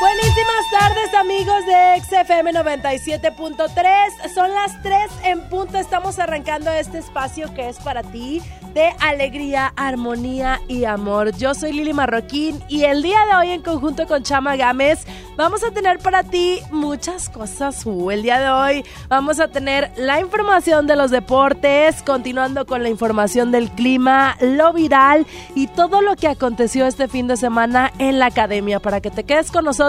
[0.00, 4.32] Buenísimas tardes amigos de XFM 97.3.
[4.32, 5.76] Son las 3 en punto.
[5.76, 8.40] Estamos arrancando este espacio que es para ti
[8.74, 11.36] de alegría, armonía y amor.
[11.36, 15.04] Yo soy Lili Marroquín y el día de hoy en conjunto con Chama Gámez
[15.36, 17.84] vamos a tener para ti muchas cosas.
[17.84, 22.84] Uh, el día de hoy vamos a tener la información de los deportes, continuando con
[22.84, 25.26] la información del clima, lo viral
[25.56, 29.24] y todo lo que aconteció este fin de semana en la academia para que te
[29.24, 29.87] quedes con nosotros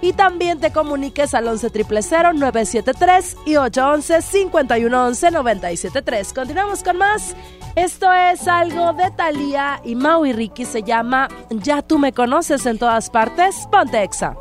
[0.00, 6.32] y también te comuniques al 11 973 y 811 511 973.
[6.32, 7.34] Continuamos con más.
[7.76, 10.64] Esto es algo de Thalía y Mau y Ricky.
[10.64, 13.68] Se llama Ya tú me conoces en todas partes.
[13.70, 14.36] Ponte exa.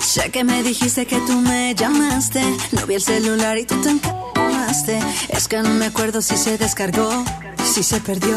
[0.00, 2.42] Sé que me dijiste que tú me llamaste.
[2.72, 4.98] No vi el celular y tú te encamaste.
[5.28, 7.08] Es que no me acuerdo si se descargó,
[7.62, 8.36] si se perdió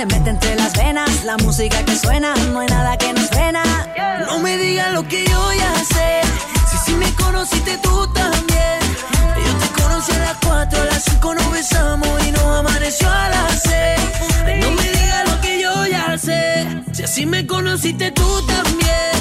[0.00, 3.62] Se mete entre las venas la música que suena, no hay nada que nos frena.
[4.24, 6.22] No me digas lo que yo ya sé.
[6.70, 8.80] Si sí me conociste tú también.
[9.44, 13.28] Yo te conocí a las 4, a las 5 nos besamos y nos amaneció a
[13.28, 14.62] las 6.
[14.62, 16.66] No me digas lo que yo ya sé.
[16.92, 19.12] Si así me conociste tú también.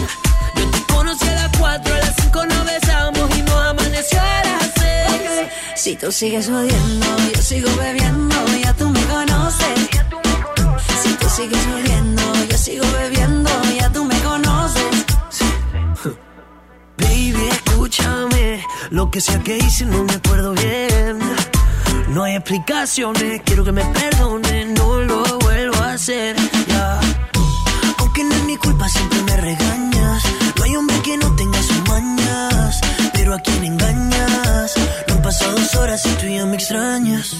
[0.55, 4.43] Yo te conocí a las 4, a las 5 nos besamos y nos amaneció a
[4.45, 5.49] las 6.
[5.75, 9.67] Si tú sigues odiando, yo sigo bebiendo, ya tú me conoces.
[9.91, 10.28] Si tú
[11.29, 15.05] sigues odiando, yo sigo bebiendo, ya tú me conoces.
[16.97, 18.63] Baby, escúchame.
[18.89, 21.19] Lo que sea que hice no me acuerdo bien.
[22.09, 26.35] No hay explicaciones, quiero que me perdone, no lo vuelvo a hacer.
[26.67, 26.99] Ya.
[27.99, 30.23] Aunque no es mi culpa, siempre me regañas.
[30.57, 32.81] No hay hombre que no tenga sus mañas.
[33.13, 34.73] Pero a quién engañas.
[35.07, 37.35] No han pasado dos horas y tú ya me extrañas.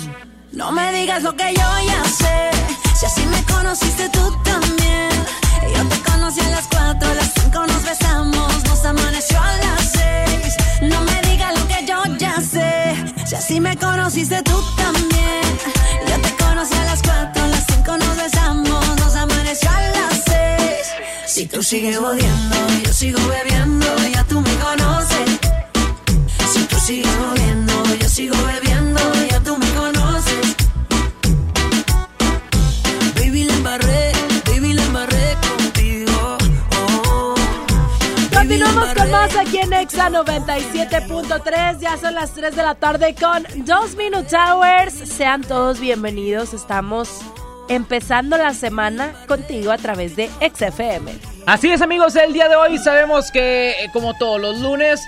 [0.51, 2.78] No me digas lo que yo ya sé.
[2.99, 5.09] Si así me conociste tú también.
[5.73, 9.91] Yo te conocí a las 4, a las 5 nos besamos, nos amaneció a las
[9.93, 10.57] 6.
[10.81, 12.97] No me digas lo que yo ya sé.
[13.25, 15.43] Si así me conociste tú también.
[16.09, 20.21] Yo te conocí a las 4, a las 5 nos besamos, nos amaneció a las
[20.25, 20.61] 6.
[21.25, 25.39] Si tú sigues odiando, yo sigo bebiendo, ya tú me conoces.
[26.51, 28.68] Si tú sigues odiando, yo sigo bebiendo,
[39.91, 41.79] Exa 97.3.
[41.79, 44.93] Ya son las 3 de la tarde con 2 Minute Hours.
[44.93, 46.53] Sean todos bienvenidos.
[46.53, 47.21] Estamos
[47.69, 51.11] empezando la semana contigo a través de XFM.
[51.47, 55.01] Así es amigos, el día de hoy sabemos que eh, como todos los lunes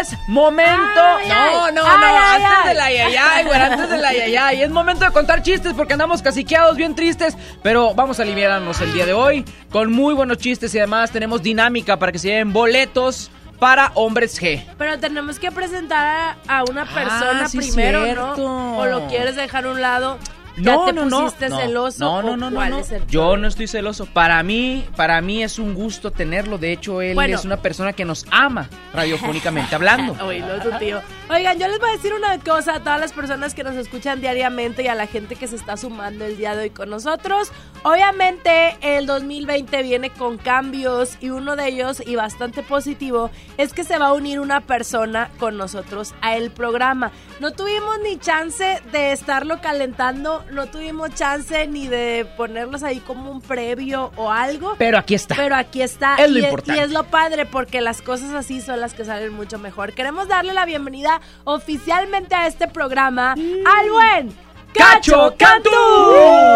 [0.00, 1.00] es momento...
[1.00, 2.68] Ay, no, no, ay, no, ay, antes ay.
[2.68, 4.62] del ayayay, güey, antes del ayayay.
[4.62, 8.92] Es momento de contar chistes porque andamos caciqueados, bien tristes, pero vamos a aliviarnos el
[8.92, 12.52] día de hoy con muy buenos chistes y además tenemos dinámica para que se lleven
[12.52, 14.64] boletos para Hombres G.
[14.78, 18.36] Pero tenemos que presentar a, a una Ah, persona sí, primero.
[18.36, 18.78] ¿no?
[18.78, 20.18] O lo quieres dejar a un lado.
[20.56, 21.56] ¿Ya No, te no, no, pusiste no.
[21.58, 22.04] celoso?
[22.04, 22.82] No, no, no, no, no.
[23.08, 24.06] Yo no estoy celoso.
[24.06, 26.58] Para mí, para mí es un gusto tenerlo.
[26.58, 27.36] De hecho, él Bueno.
[27.36, 30.12] es una persona que nos ama radiofónicamente hablando.
[30.24, 31.00] Oílo, tu tío.
[31.28, 34.20] Oigan, yo les voy a decir una cosa a todas las personas que nos escuchan
[34.20, 37.50] diariamente y a la gente que se está sumando el día de hoy con nosotros.
[37.82, 43.84] Obviamente, el 2020 viene con cambios y uno de ellos, y bastante positivo, es que
[43.84, 47.10] se va a unir una persona con nosotros a el programa.
[47.40, 53.30] No tuvimos ni chance de estarlo calentando, no tuvimos chance ni de ponerlos ahí como
[53.30, 54.74] un previo o algo.
[54.78, 55.34] Pero aquí está.
[55.34, 56.16] Pero aquí está.
[56.16, 56.80] Es lo importante.
[56.80, 59.92] y es lo padre porque las cosas así son las que salen mucho mejor.
[59.92, 64.46] Queremos darle la bienvenida oficialmente a este programa al buen
[64.76, 65.70] Cacho Cantú.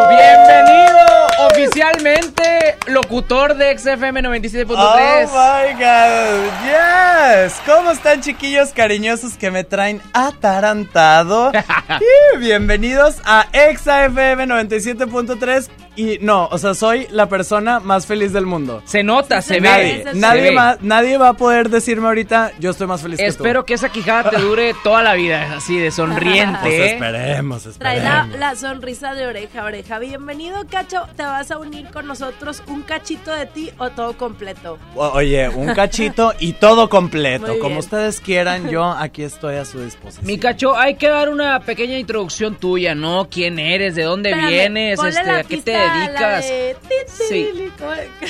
[0.09, 1.01] Bienvenido
[1.49, 4.69] oficialmente, locutor de XFM 97.3.
[4.77, 7.61] Oh my god, yes.
[7.67, 11.53] ¿Cómo están chiquillos cariñosos que me traen atarantado?
[12.35, 18.47] y bienvenidos a ExaFM 97.3 y no, o sea, soy la persona más feliz del
[18.47, 18.83] mundo.
[18.85, 19.69] se nota, se ve.
[19.69, 20.53] Nadie, se nadie, ve.
[20.53, 24.31] más, nadie va a poder decirme ahorita, yo estoy más feliz Espero que esa quijada
[24.31, 25.97] te dure toda la vida, así de que tú.
[25.97, 26.69] Pues sonriente.
[26.69, 26.93] ¿eh?
[26.93, 28.39] esperemos, Trae la, esperemos.
[28.39, 29.99] la sonrisa de oreja a oreja.
[29.99, 31.03] Bienvenido, Cacho.
[31.17, 34.79] ¿Te vas a unir con nosotros un cachito de ti o todo completo?
[34.95, 37.59] O- Oye, un cachito y todo completo.
[37.59, 40.27] Como ustedes quieran, yo aquí estoy a su disposición.
[40.27, 43.29] Mi cacho, hay que dar una pequeña introducción tuya, ¿no?
[43.31, 43.95] ¿Quién eres?
[43.95, 44.97] ¿De dónde Espérame, vienes?
[44.97, 46.49] ponle Este, la ¿A qué te la dedicas?
[46.49, 47.73] de ti, ti, Sí.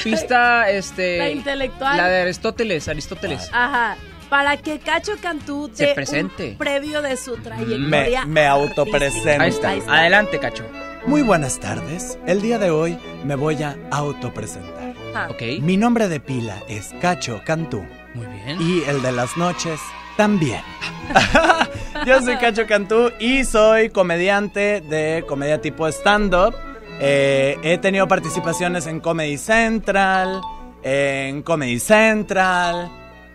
[0.05, 1.19] Pista, este.
[1.19, 1.97] La intelectual.
[1.97, 3.49] La de Aristóteles, Aristóteles.
[3.53, 3.97] Ajá.
[4.29, 6.51] Para que Cacho Cantú Se presente.
[6.53, 8.25] un previo de su trayectoria.
[8.25, 9.43] Me- me autopresento.
[9.43, 9.71] Ahí está.
[9.71, 9.93] Ahí está.
[9.99, 10.65] Adelante, cacho.
[11.07, 12.17] Muy buenas tardes.
[12.27, 14.95] El día de hoy me voy a autopresentar.
[15.15, 15.31] Ajá.
[15.31, 15.43] Ok.
[15.61, 18.61] Mi nombre de pila es Cacho Cantú Muy bien.
[18.61, 19.81] y el de las noches
[20.17, 20.61] también.
[22.07, 26.55] Yo soy Cacho Cantú y soy comediante de comedia tipo stand-up.
[27.01, 30.41] Eh, he tenido participaciones en Comedy Central,
[30.83, 32.91] en Comedy Central.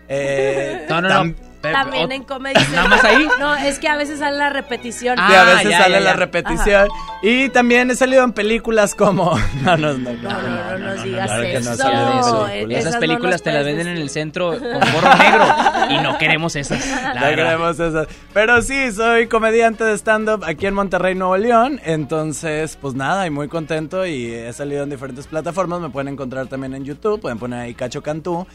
[0.08, 1.45] eh, No, no, tam- no.
[1.72, 2.60] Pero- También en comedia.
[2.72, 3.26] ¿Nada más ahí?
[3.38, 5.18] No, es que a veces sale la repetición.
[5.18, 6.88] Ah, Sí, a veces ya, sale ya, la repetición.
[7.22, 9.36] Y también he salido en películas como.
[9.62, 10.12] No, no, no.
[10.12, 12.48] No, no, no, no nos digas claro que no eso.
[12.48, 14.60] en No, esas películas te las venden en el centro con
[14.92, 15.44] gorro negro
[15.90, 16.84] y no queremos esas.
[17.14, 18.06] No queremos esas.
[18.32, 21.80] Pero sí, soy comediante de stand-up aquí en Monterrey, Nuevo León.
[21.84, 24.06] Entonces, pues nada, y muy contento.
[24.06, 25.80] Y he salido en diferentes plataformas.
[25.80, 27.20] Me pueden encontrar también en YouTube.
[27.20, 28.46] Pueden poner ahí Cacho Cantú.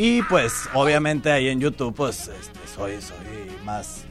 [0.00, 3.16] Y pues, obviamente ahí en YouTube, pues este, soy, soy
[3.64, 4.04] más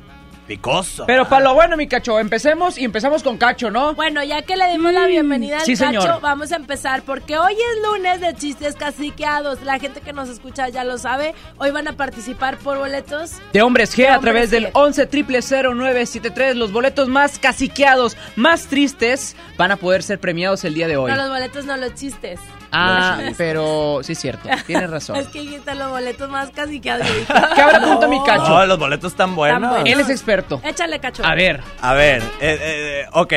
[0.46, 1.06] picoso.
[1.06, 3.94] Pero para lo bueno, mi cacho, empecemos y empezamos con cacho, ¿no?
[3.94, 6.20] Bueno, ya que le dimos la bienvenida al Sí, Cacho, señor.
[6.20, 9.62] vamos a empezar porque hoy es lunes de chistes caciqueados.
[9.64, 11.34] La gente que nos escucha ya lo sabe.
[11.58, 13.36] Hoy van a participar por boletos.
[13.54, 14.72] De Hombres G De a Hombres través del G.
[14.74, 20.90] 11 0973 Los boletos más caciqueados, más tristes, van a poder ser premiados el día
[20.90, 21.12] de hoy.
[21.12, 22.42] No los boletos, no los chistes.
[22.72, 25.16] Ah, pero sí es cierto, tienes razón.
[25.18, 27.08] Es que dijiste los boletos más caciqueados.
[27.56, 28.50] ¿Qué habrá punto mi cacho?
[28.50, 29.78] No, los boletos están buenos.
[29.86, 30.62] Él es experto.
[30.64, 31.24] Échale, Cacho.
[31.26, 33.34] A ver, A ver, eh, eh, ok.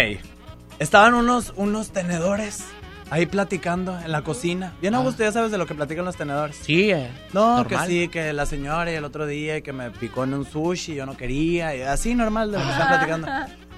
[0.79, 2.65] Estaban unos, unos tenedores
[3.11, 4.73] ahí platicando en la cocina.
[4.81, 5.11] Bien a Ah.
[5.19, 6.57] ya sabes de lo que platican los tenedores.
[6.63, 7.67] sí, eh, No, normal.
[7.67, 10.45] que sí, que la señora y el otro día y que me picó en un
[10.45, 13.29] sushi, yo no quería, y así normal de lo que están platicando.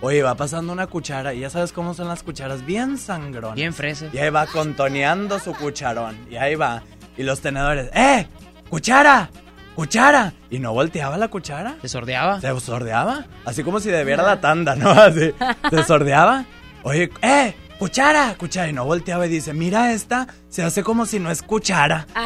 [0.04, 3.54] Oye, va pasando una cuchara y ya sabes cómo son las cucharas, bien sangrón.
[3.54, 4.06] Bien fresa.
[4.12, 6.26] Y ahí va contoneando su cucharón.
[6.28, 6.82] Y ahí va.
[7.16, 8.26] Y los tenedores, ¡eh!
[8.69, 9.31] ¡Cuchara!
[9.76, 10.32] ¡Cuchara!
[10.50, 11.76] Y no volteaba la cuchara.
[11.82, 12.40] ¿Se sordeaba?
[12.40, 13.26] Se sordeaba.
[13.44, 14.90] Así como si debiera la tanda, ¿no?
[14.90, 15.32] Así.
[15.70, 16.46] Se sordeaba.
[16.82, 17.55] Oye, ¡eh!
[17.78, 18.34] ¡Cuchara!
[18.37, 18.69] Cuchara.
[18.69, 22.08] Y no volteaba y dice, mira esta, se hace como si no es cuchara.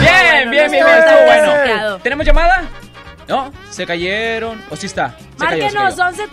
[0.00, 1.98] Bien, bien, bien, bien, estuvo tan bueno.
[1.98, 2.64] ¿Tenemos llamada?
[3.32, 4.62] No, se cayeron.
[4.68, 5.16] ¿O sí está?
[5.16, 6.08] Se cayó, se Márquenos cayó.
[6.10, 6.28] 11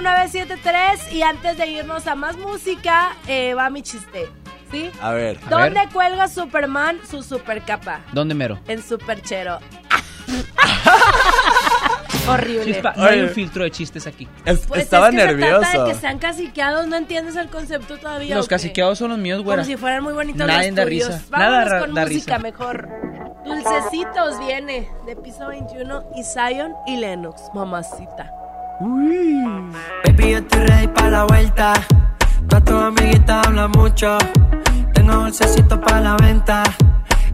[0.00, 4.26] 0973 y antes de irnos a más música, eh, va mi chiste.
[4.70, 4.90] ¿Sí?
[5.02, 5.38] A ver.
[5.46, 5.88] A ¿Dónde ver.
[5.90, 8.00] cuelga Superman su super capa?
[8.12, 8.58] ¿Dónde mero?
[8.68, 9.58] En Superchero.
[12.32, 12.64] Horrible.
[12.64, 14.28] Chispa, no hay un filtro de chistes aquí.
[14.44, 15.60] Es- Pues estaba es que Se nervioso.
[15.60, 18.34] trata de que sean caciqueados, no entiendes el concepto todavía.
[18.36, 19.62] Los caciqueados son los míos, güera.
[19.62, 21.22] Como si fueran muy bonitos Nadie los da risa.
[21.30, 22.38] Vámonos Nada con da música risa.
[22.38, 22.88] mejor.
[23.44, 28.30] Dulcecitos viene de Piso 21 y Zion y Lennox, mamacita.
[28.80, 31.72] Baby, yo estoy ready para la vuelta.
[32.48, 34.18] Todas tus amiguitas hablan mucho.
[34.94, 36.62] Tengo dulcecito para la venta.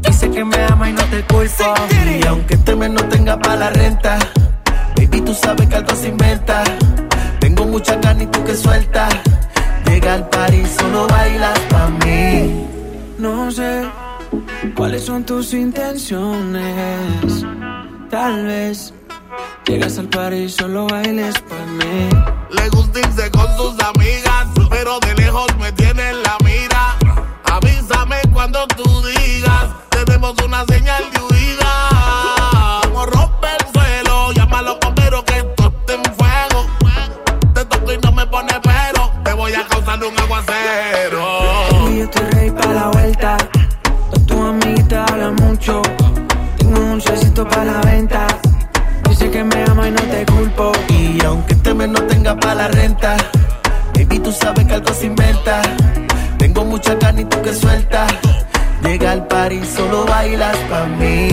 [0.00, 1.74] Dice que me ama y no te culpo.
[2.20, 4.18] Y aunque este mes no tenga para la renta,
[4.96, 6.64] baby, tú sabes que algo se inventa.
[7.40, 9.14] Tengo mucha carne y tú que sueltas.
[9.86, 12.66] Llega al París, solo bailas para mí.
[13.18, 13.88] No sé
[14.74, 17.44] cuáles son tus intenciones.
[18.10, 18.92] Tal vez
[19.66, 22.08] llegas al París, solo bailes para mí.
[22.50, 26.96] Le gusta irse con sus amigas, pero de lejos me tiene en la mira.
[27.44, 32.35] Avísame cuando tú digas, tenemos una señal de huida.
[37.86, 41.24] Toco y no me pone pero, te voy a causar un aguacero.
[41.70, 43.36] Baby, yo estoy ready para la vuelta.
[44.10, 45.82] Todas tus amiguitas hablan mucho.
[46.58, 48.26] Tengo un dulcecito para la venta.
[49.08, 50.72] Dice que me ama y no te culpo.
[50.88, 53.16] Y aunque este mes no tenga para la renta,
[53.94, 55.62] baby, tú sabes que algo se inventa.
[56.38, 58.06] Tengo mucha carne y tú que suelta.
[58.82, 61.28] Llega al par y solo bailas pa' mí.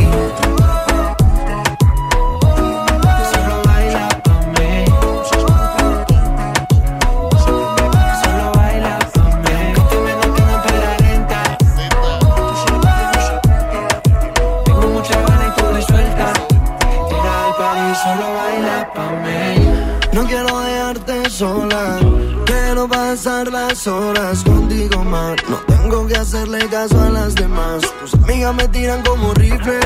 [23.13, 25.35] Pasar las horas contigo más.
[25.47, 27.83] No tengo que hacerle caso a las demás.
[27.99, 29.79] Tus amigas me tiran como rifle.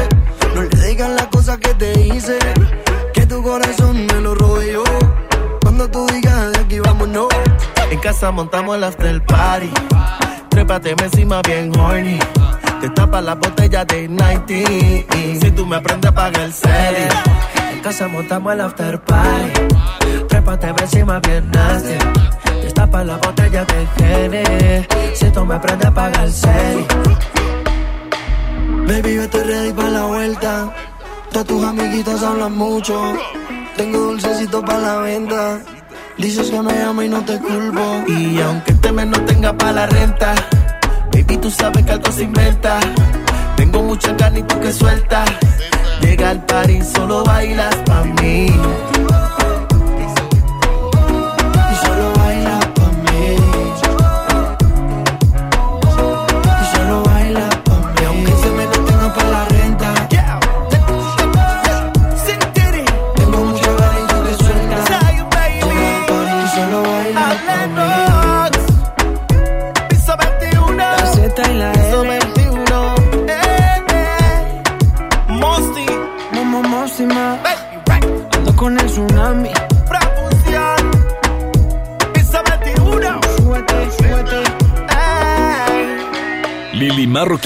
[0.55, 2.39] No le digan las cosas que te hice.
[3.13, 4.83] Que tu corazón me lo yo.
[5.61, 7.27] Cuando tú digas de aquí vámonos.
[7.91, 9.71] En casa montamos el after party.
[10.47, 12.19] Trépate encima bien horny.
[12.79, 15.41] Te tapa la botella de 90.
[15.41, 16.95] Si tú me aprendes a pagar el cel.
[17.73, 19.51] En casa montamos el after party.
[20.29, 22.46] Trépate encima bien nasty.
[22.63, 24.87] Destapa la botella de gene.
[25.13, 26.87] Si tú me aprendes a pagar el serio.
[28.87, 30.73] Baby, yo estoy ready para la vuelta.
[31.31, 33.13] Todas tus amiguitas hablan mucho.
[33.75, 35.59] Tengo dulcecito para la venta.
[36.17, 38.03] Dices que me amo y no te culpo.
[38.07, 40.33] Y aunque este mes no tenga para la renta,
[41.11, 42.79] baby, tú sabes que algo se inventa.
[43.55, 45.25] Tengo mucha carne y tú que suelta.
[46.01, 48.47] Llega al par y solo bailas pa' mí.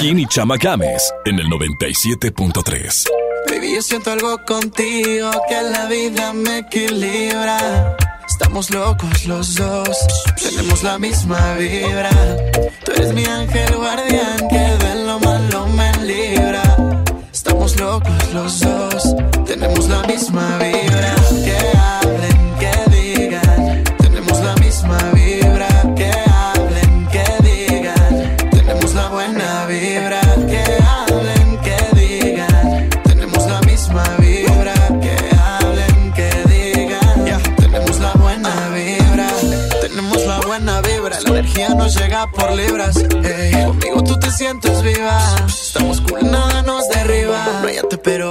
[0.01, 3.05] Marroquín y Chama Games en el 97.3.
[3.47, 7.95] Baby, yo siento algo contigo que la vida me equilibra.
[8.27, 9.97] Estamos locos los dos,
[10.41, 12.09] tenemos la misma vibra.
[12.83, 16.63] Tú eres mi ángel guardián que de lo malo me libra.
[17.31, 19.15] Estamos locos los dos,
[19.45, 20.90] tenemos la misma vibra.
[42.27, 42.97] Por libras.
[42.97, 43.65] ey.
[43.65, 45.19] Conmigo tú te sientes viva.
[45.47, 47.61] Estamos cool, nada nos derriba.
[47.63, 48.30] Váyate, pero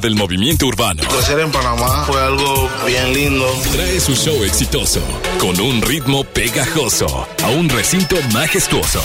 [0.00, 1.02] del movimiento urbano.
[1.08, 3.46] Crecer en Panamá fue algo bien lindo.
[3.72, 5.00] Trae su show exitoso
[5.38, 9.02] con un ritmo pegajoso a un recinto majestuoso.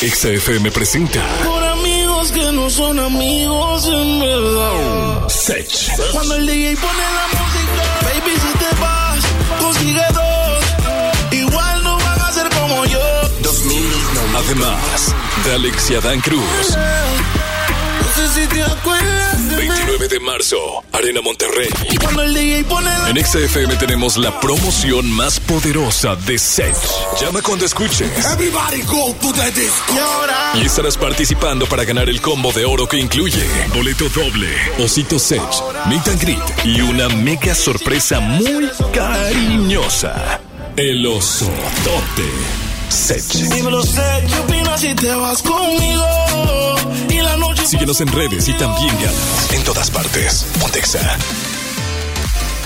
[0.00, 5.28] XFM presenta Por amigos que no son amigos en verdad.
[5.28, 5.96] Sech.
[6.12, 9.18] Cuando el DJ pone la música, baby, si te vas,
[9.60, 11.32] consigue dos.
[11.32, 13.00] Igual no van a ser como yo.
[14.36, 16.76] Además, de Alex y Adán Cruz.
[16.76, 17.37] No
[18.18, 19.68] sé si te acuerdas de mí.
[19.68, 20.56] 29 de marzo,
[20.92, 21.68] Arena Monterrey.
[23.08, 26.76] En XFM tenemos la promoción más poderosa de Sech.
[27.20, 28.10] Llama cuando escuches.
[28.32, 29.94] Everybody go to the disco.
[30.54, 33.44] Y estarás participando para ganar el combo de oro que incluye
[33.74, 34.48] boleto doble,
[34.78, 35.42] osito Sech,
[35.86, 40.40] meet and greet y una mega sorpresa muy cariñosa.
[40.76, 43.22] El osotote Sech.
[43.54, 46.04] dímelo sé, ¿qué opinas si te vas conmigo?
[47.10, 50.46] Y la noche Síguenos en redes y también ganas en todas partes.
[50.60, 51.18] Pontexa.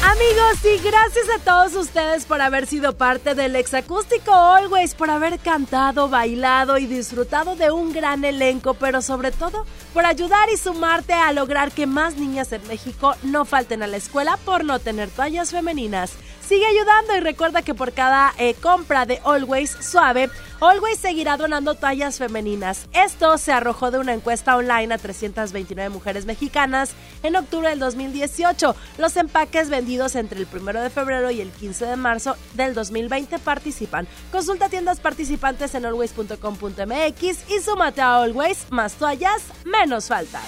[0.05, 5.39] Amigos, y gracias a todos ustedes por haber sido parte del Exacústico Always, por haber
[5.39, 9.65] cantado, bailado y disfrutado de un gran elenco, pero sobre todo
[9.95, 13.97] por ayudar y sumarte a lograr que más niñas en México no falten a la
[13.97, 16.13] escuela por no tener toallas femeninas.
[16.53, 20.29] Sigue ayudando y recuerda que por cada eh, compra de Always Suave,
[20.61, 22.89] Always seguirá donando toallas femeninas.
[22.93, 26.91] Esto se arrojó de una encuesta online a 329 mujeres mexicanas
[27.23, 28.77] en octubre del 2018.
[28.99, 33.39] Los empaques vendidos entre el 1 de febrero y el 15 de marzo del 2020
[33.39, 34.07] participan.
[34.31, 40.45] Consulta tiendas participantes en always.com.mx y súmate a Always, más toallas, menos faltas.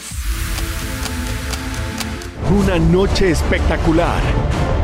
[2.51, 4.21] Una noche espectacular.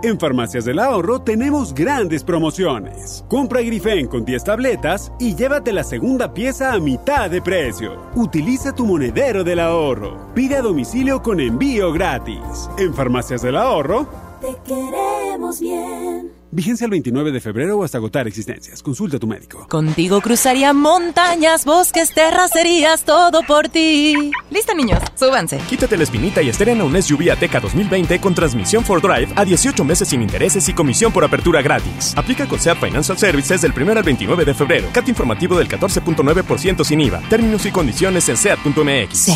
[0.00, 3.24] En Farmacias del Ahorro tenemos grandes promociones.
[3.26, 8.00] Compra Grifen con 10 tabletas y llévate la segunda pieza a mitad de precio.
[8.14, 10.32] Utiliza tu monedero del ahorro.
[10.34, 12.70] Pide a domicilio con envío gratis.
[12.78, 14.06] En Farmacias del Ahorro,
[14.40, 16.37] Te queremos bien.
[16.50, 18.82] Vigencia el 29 de febrero o hasta agotar existencias.
[18.82, 19.66] Consulta a tu médico.
[19.68, 24.30] Contigo cruzaría montañas, bosques, terracerías, todo por ti.
[24.50, 25.58] Listo, niños, súbanse.
[25.68, 29.84] Quítate la espinita y estrena un SUV Ateca 2020 con transmisión for drive a 18
[29.84, 32.14] meses sin intereses y comisión por apertura gratis.
[32.16, 34.88] Aplica con SEAT Financial Services del 1 al 29 de febrero.
[34.92, 37.20] CAT informativo del 14.9% sin IVA.
[37.28, 39.30] Términos y condiciones en SEAT.mx.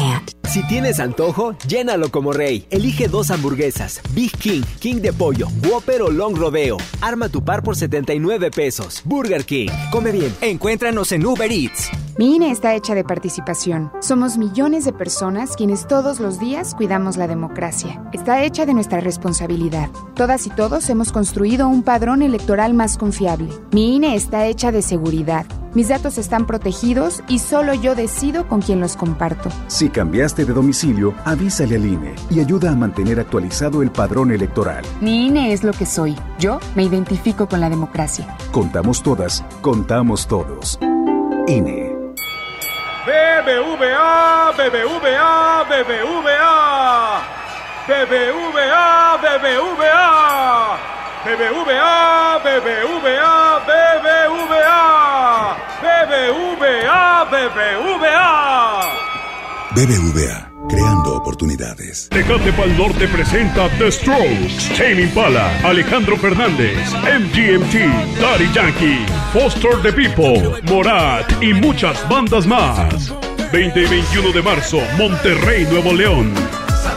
[0.53, 2.67] Si tienes antojo, llénalo como rey.
[2.71, 6.77] Elige dos hamburguesas, Big King, King de pollo, Whopper o Long Rodeo.
[7.03, 9.03] Arma tu par por 79 pesos.
[9.05, 9.69] Burger King.
[9.91, 10.33] Come bien.
[10.41, 11.91] Encuéntranos en Uber Eats.
[12.17, 13.91] Mi INE está hecha de participación.
[14.01, 18.05] Somos millones de personas quienes todos los días cuidamos la democracia.
[18.13, 19.91] Está hecha de nuestra responsabilidad.
[20.15, 23.49] Todas y todos hemos construido un padrón electoral más confiable.
[23.73, 25.45] Mi INE está hecha de seguridad.
[25.75, 29.49] Mis datos están protegidos y solo yo decido con quién los comparto.
[29.69, 34.85] Si cambiaste de domicilio, avísale al INE y ayuda a mantener actualizado el padrón electoral.
[35.01, 36.15] Mi INE es lo que soy.
[36.39, 38.37] Yo me identifico con la democracia.
[38.51, 40.79] Contamos todas, contamos todos.
[41.49, 41.93] INE.
[43.07, 47.23] BBVA, BBVA, BBVA.
[47.89, 50.79] BBVA, BBVA.
[51.25, 54.93] BBVA, BBVA, BBVA.
[55.83, 58.23] BBVA, BBVA.
[59.75, 62.09] BBVA, creando oportunidades.
[62.09, 69.93] Tecate Pal Norte presenta The Strokes, Tame Impala, Alejandro Fernández, MGMT, Daddy Yankee, Foster the
[69.93, 73.13] People, Morat y muchas bandas más.
[73.53, 76.33] 20 y 21 de marzo, Monterrey, Nuevo León.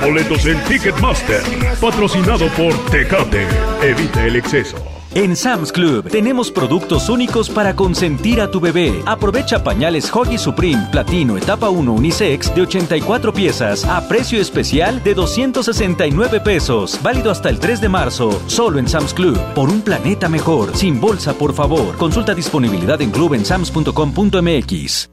[0.01, 1.41] Boletos en Ticketmaster,
[1.80, 3.45] patrocinado por Tecate.
[3.82, 4.95] Evita el exceso.
[5.17, 9.01] En Sam's Club tenemos productos únicos para consentir a tu bebé.
[9.06, 15.13] Aprovecha pañales Hoggy Supreme Platino Etapa 1 Unisex de 84 piezas a precio especial de
[15.13, 16.99] 269 pesos.
[17.01, 19.39] Válido hasta el 3 de marzo, solo en Sam's Club.
[19.54, 21.95] Por un planeta mejor, sin bolsa, por favor.
[21.95, 25.10] Consulta disponibilidad en club en sams.com.mx.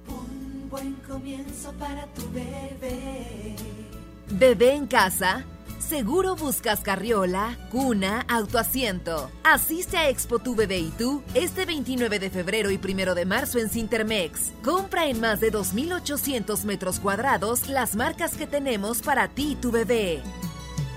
[4.30, 5.44] Bebé en casa.
[5.92, 9.30] Seguro buscas carriola, cuna, autoasiento.
[9.44, 13.58] Asiste a Expo Tu Bebé y tú este 29 de febrero y 1 de marzo
[13.58, 14.52] en Cintermex.
[14.64, 19.70] Compra en más de 2.800 metros cuadrados las marcas que tenemos para ti y tu
[19.70, 20.22] bebé.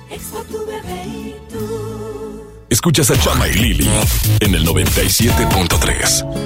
[0.09, 2.45] Expo tu bebé y tú.
[2.69, 3.89] Escuchas a Chama y Lili
[4.39, 6.45] en el 97.3.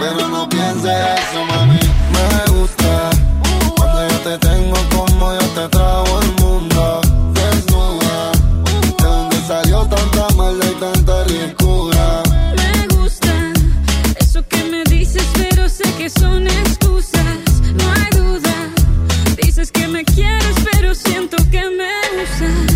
[0.00, 1.78] Pero no pienses eso, mami.
[2.14, 3.10] Me gusta
[3.76, 7.00] cuando yo te tengo como yo te trago el mundo.
[7.34, 8.32] Desnuda,
[8.96, 12.22] de donde salió tanta maldad y tanta ricura.
[12.56, 13.52] Me gusta
[14.18, 17.38] eso que me dices, pero sé que son excusas.
[17.74, 18.54] No hay duda.
[19.36, 22.69] Dices que me quieres, pero siento que me usas.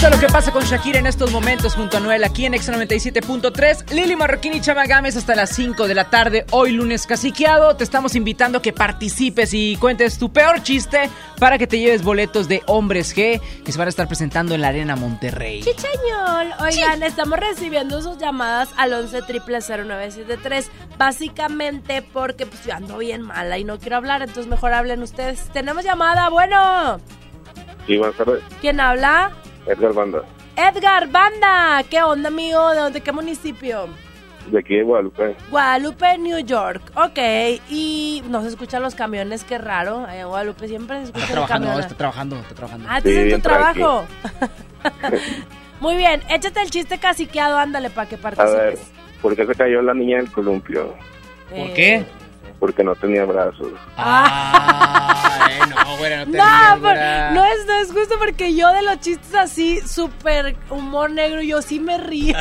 [0.00, 2.54] Me gusta lo que pasa con Shakira en estos momentos junto a Noel aquí en
[2.54, 3.90] X97.3.
[3.90, 7.76] Lili Marroquín y Chama Gámez hasta las 5 de la tarde, hoy lunes caciqueado.
[7.76, 12.02] Te estamos invitando a que participes y cuentes tu peor chiste para que te lleves
[12.02, 15.60] boletos de Hombres G que se van a estar presentando en la Arena Monterrey.
[15.62, 16.54] Chicheñol.
[16.60, 23.58] Oigan, estamos recibiendo sus llamadas al 11 0973 Básicamente porque pues yo ando bien mala
[23.58, 25.50] y no quiero hablar, entonces mejor hablen ustedes.
[25.52, 27.00] Tenemos llamada, bueno.
[27.86, 28.42] Sí, buenas tardes.
[28.62, 29.32] ¿Quién habla?
[29.66, 30.22] Edgar Banda,
[30.56, 31.82] Edgar Banda.
[31.88, 32.70] ¿Qué onda, amigo?
[32.70, 33.00] ¿De dónde?
[33.00, 33.88] ¿Qué municipio?
[34.50, 35.36] de aquí de Guadalupe.
[35.50, 36.82] Guadalupe, New York.
[36.94, 37.18] Ok.
[37.68, 40.04] Y no se escuchan los camiones, qué raro.
[40.06, 42.86] Allá en Guadalupe siempre se escucha Está el trabajando, está trabajando, está trabajando.
[42.88, 44.04] Ah, ¿estás en tu trabajo?
[45.80, 48.92] Muy bien, échate el chiste caciqueado, ándale para que A ver, participes.
[49.22, 50.94] ¿por qué se cayó la niña del columpio?
[51.48, 52.04] ¿Por qué?
[52.60, 53.72] Porque no tenía brazos.
[53.96, 56.44] Ay, no, güera, no te No,
[56.80, 61.62] por- es, no es justo porque yo de los chistes así, súper humor negro, yo
[61.62, 62.36] sí me río.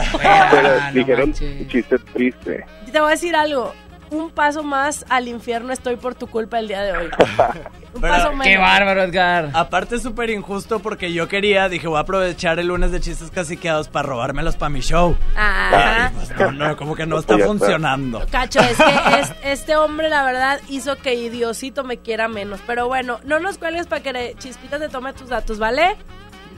[0.52, 2.66] Pero dijeron un chiste triste.
[2.92, 3.74] Te voy a decir algo.
[4.12, 7.10] Un paso más al infierno estoy por tu culpa el día de hoy.
[7.94, 8.48] Un paso menos.
[8.48, 9.50] Qué bárbaro, Edgar.
[9.54, 13.30] Aparte es súper injusto porque yo quería, dije, voy a aprovechar el lunes de chistes
[13.32, 15.16] caciqueados para robármelos para mi show.
[15.36, 16.12] Ajá.
[16.12, 18.24] Y, pues, no, no, como que no está funcionando.
[18.32, 22.60] Cacho, es que es- este hombre, la verdad, hizo que Diosito me quiera menos.
[22.66, 25.98] Pero bueno, no nos cuelgues para que le- Chispita te tome tus datos, ¿vale?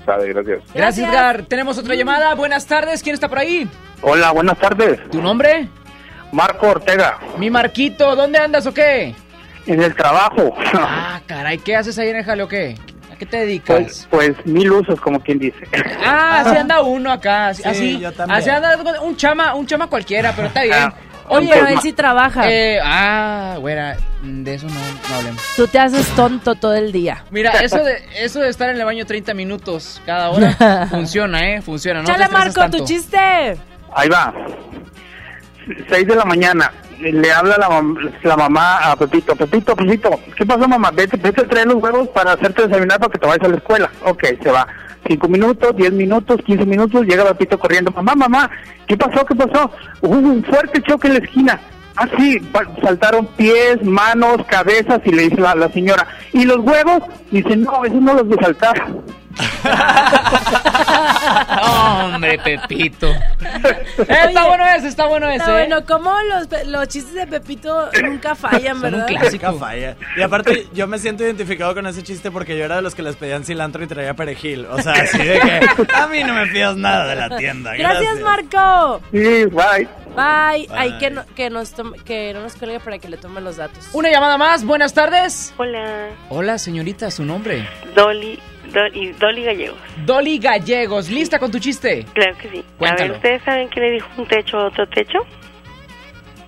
[0.06, 0.64] Sabe, gracias.
[0.74, 1.44] Gracias, Edgar.
[1.44, 2.34] Tenemos otra llamada.
[2.34, 3.04] Buenas tardes.
[3.04, 3.70] ¿Quién está por ahí?
[4.02, 5.00] Hola, buenas tardes.
[5.12, 5.70] ¿Tu nombre?
[6.32, 8.16] Marco Ortega, Mi Marquito.
[8.16, 9.16] ¿Dónde andas o qué?
[9.68, 10.56] en el trabajo.
[10.74, 11.58] Ah, caray.
[11.60, 12.76] ¿Qué haces ahí en el jale o qué?
[13.14, 14.08] ¿A qué te dedicas?
[14.10, 15.60] Pues, pues mil usos, como quien dice.
[16.04, 17.50] Ah, así anda uno acá.
[17.50, 18.40] Así, Sí, así, yo también.
[18.40, 20.76] así anda un chama, un chama cualquiera, pero está bien.
[20.76, 20.94] Ah,
[21.28, 22.50] Oye, pero él sí trabaja.
[22.52, 24.74] Eh, ah, güera, de eso no,
[25.10, 25.42] no hablemos.
[25.56, 27.24] Tú te haces tonto todo el día.
[27.30, 31.62] Mira, eso de, eso de estar en el baño 30 minutos cada hora funciona, ¿eh?
[31.62, 32.02] Funciona.
[32.02, 32.86] No Chale, Marco, tu tanto.
[32.86, 33.18] chiste.
[33.94, 34.34] Ahí va.
[35.90, 36.72] 6 de la mañana.
[37.00, 40.92] le habla la, mam- la mamá a Pepito, Pepito, Pepito, ¿qué pasó mamá?
[40.92, 43.58] Vete, vete a traer los huevos para hacerte desayunar para que te vayas a la
[43.58, 43.92] escuela.
[44.06, 44.68] Ok, se va.
[45.08, 48.52] Cinco minutos, diez minutos, quince minutos, llega Pepito corriendo, mamá, mamá,
[48.88, 49.26] ¿qué pasó?
[49.26, 49.72] ¿Qué pasó?
[50.02, 51.60] Hubo un fuerte choque en la esquina.
[51.98, 52.40] Ah, sí,
[52.84, 57.02] saltaron pies, manos, cabezas y le dice la, la señora, ¿y los huevos?
[57.32, 58.88] Dice, no, esos no los de saltar.
[62.04, 63.12] Hombre, Pepito.
[64.08, 65.38] Está bueno ese, está bueno ese.
[65.38, 65.68] Está ¿eh?
[65.68, 69.08] bueno, como los, pe- los chistes de Pepito nunca fallan, Son un ¿verdad?
[69.08, 69.48] clásico.
[69.52, 69.96] Nunca falla.
[70.16, 73.04] Y aparte, yo me siento identificado con ese chiste porque yo era de los que
[73.04, 74.66] les pedían cilantro y traía perejil.
[74.66, 75.62] O sea, así de que
[75.94, 77.74] a mí no me pidas nada de la tienda.
[77.76, 79.02] Gracias, Marco.
[79.12, 79.88] Sí, bye.
[80.16, 80.68] Bye.
[80.68, 80.70] Bye.
[80.78, 83.58] Ay, que no, que, nos tome- que no nos cuelgue para que le tomen los
[83.58, 83.88] datos.
[83.94, 85.54] Una llamada más, buenas tardes.
[85.58, 87.68] Hola, Hola, señorita, su nombre.
[87.96, 88.38] Dolly,
[88.74, 89.78] Dolly, Dolly Gallegos.
[90.06, 92.06] Dolly Gallegos, ¿lista con tu chiste?
[92.14, 92.66] Claro que sí.
[92.80, 95.20] A ver, ¿ustedes saben qué le dijo un techo a otro techo?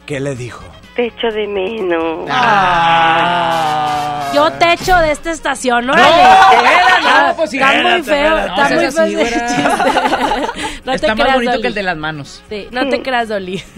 [0.05, 0.65] ¿Qué le dijo?
[0.95, 2.27] Techo de menos.
[2.29, 4.29] Ah.
[4.33, 5.93] Yo te echo de esta estación, ¿no?
[5.95, 6.03] No,
[7.35, 7.57] pues sí.
[7.57, 9.47] Está muy Espérate, feo, espérate, está no muy seas feo así, ese güera.
[9.47, 9.63] chiste.
[10.85, 11.61] No Está te más bonito Dolly.
[11.61, 12.43] que el de las manos.
[12.49, 13.63] Sí, no te creas, Dolly.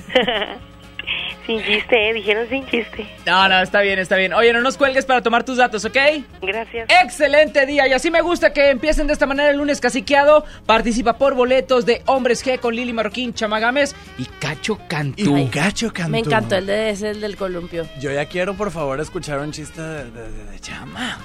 [1.45, 2.13] sin chiste, ¿eh?
[2.13, 3.07] Dijeron sin chiste.
[3.25, 4.33] No, no, está bien, está bien.
[4.33, 5.97] Oye, no nos cuelgues para tomar tus datos, ¿ok?
[6.41, 6.87] Gracias.
[7.03, 10.45] Excelente día y así me gusta que empiecen de esta manera el lunes caciqueado.
[10.65, 15.37] Participa por boletos de Hombres G con Lili Marroquín, Chamagames y Cacho Cantú.
[15.37, 16.11] Y Cacho Cantú.
[16.11, 17.85] Me encantó el de ese, el del columpio.
[17.99, 21.17] Yo ya quiero, por favor, escuchar un chiste de, de- de- de chama.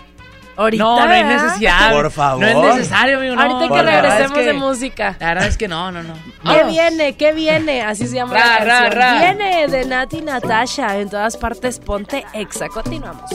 [0.61, 1.43] Ahorita, No, no ¿verdad?
[1.45, 1.93] necesidad.
[1.93, 2.41] Por favor.
[2.43, 3.35] No es necesario, amigo.
[3.35, 5.17] No, Ahorita que regresemos es que- de música.
[5.19, 6.13] La verdad es que no, no, no.
[6.45, 7.17] ¿Qué viene?
[7.17, 7.83] ¿Qué viene?
[7.83, 8.93] Así se llama Ra, la ra, canción.
[9.03, 9.19] ra.
[9.21, 10.99] Viene de Nati Natasha.
[10.99, 12.69] En todas partes, ponte exa.
[12.69, 13.31] Continuamos.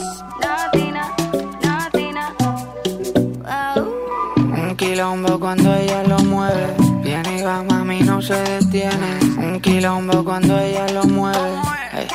[4.36, 6.74] Un quilombo cuando ella lo mueve.
[7.02, 9.18] Viene y va, mami, no se detiene.
[9.38, 11.54] Un quilombo cuando ella lo mueve.
[11.92, 12.06] Ey.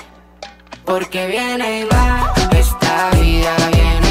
[0.85, 4.10] Porque viene y va, esta vida viene.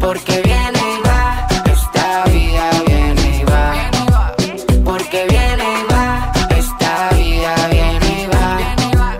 [0.00, 3.90] Porque viene y va, esta vida viene y va.
[4.84, 9.18] Porque viene y va, esta vida viene y va.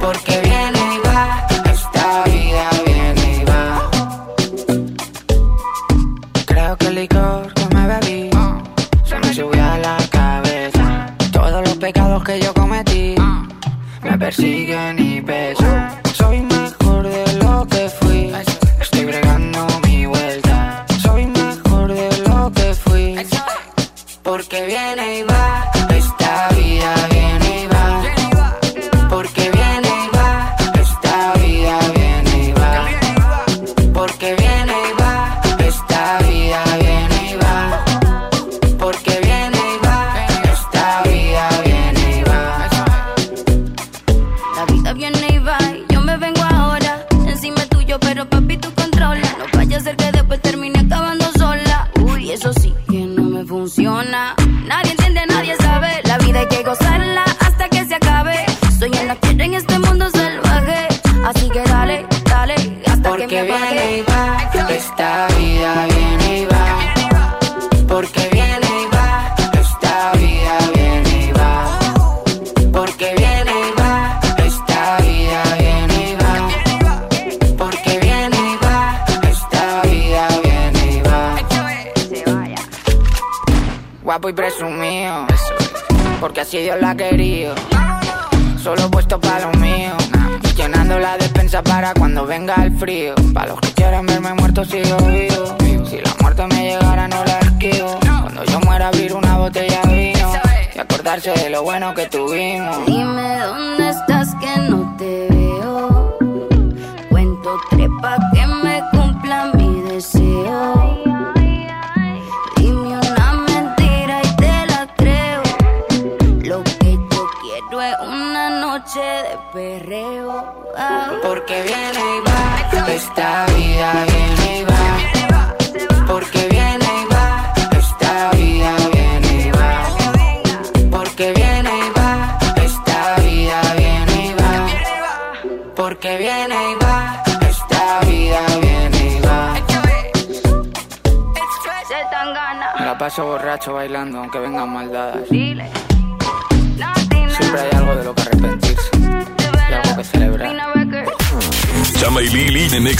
[0.00, 3.90] Porque viene y va, esta vida viene y va.
[6.46, 8.30] Creo que el licor que me bebí
[9.04, 11.14] se me subió a la cabeza.
[11.32, 13.14] Todos los pecados que yo cometí
[14.02, 15.59] me persiguen y pesan.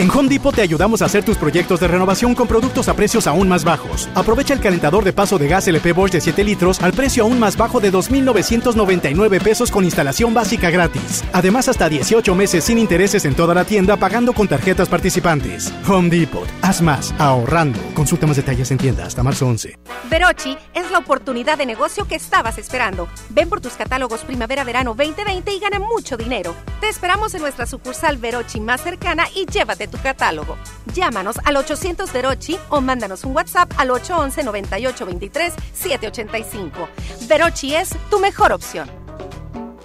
[0.00, 3.26] En Home Depot te ayudamos a hacer tus proyectos de renovación con productos a precios
[3.26, 4.08] aún más bajos.
[4.14, 7.38] Aprovecha el calentador de paso de gas LP Bosch de 7 litros al precio aún
[7.38, 11.22] más bajo de 2.999 pesos con instalación básica gratis.
[11.34, 15.70] Además, hasta 18 meses sin intereses en toda la tienda pagando con tarjetas participantes.
[15.86, 16.48] Home Depot.
[16.62, 17.78] Haz más, ahorrando.
[17.92, 19.78] Consulta más detalles en tienda hasta marzo 11.
[20.08, 23.06] Verochi es la oportunidad de negocio que estabas esperando.
[23.28, 26.54] Ven por tus catálogos Primavera-Verano 2020 y gana mucho dinero.
[26.80, 30.56] Te esperamos en nuestra sucursal Verochi más cercana y llévate tu catálogo.
[30.94, 36.88] Llámanos al 800 Verochi o mándanos un WhatsApp al 811 9823 785.
[37.28, 38.99] Verochi es tu mejor opción.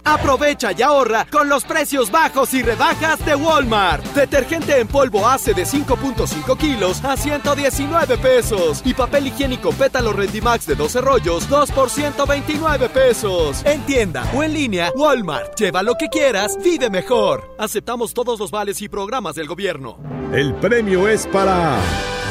[0.06, 4.06] Aprovecha y ahorra con los precios bajos y rebajas de Walmart.
[4.13, 8.84] Detergente en polvo hace de 5.5 kilos a 119 pesos.
[8.86, 13.63] Y papel higiénico pétalo Rendimax de 12 rollos, 2 por 129 pesos.
[13.65, 15.56] En tienda o en línea, Walmart.
[15.60, 17.56] Lleva lo que quieras, vive mejor.
[17.58, 19.98] Aceptamos todos los vales y programas del gobierno.
[20.32, 21.80] El premio es para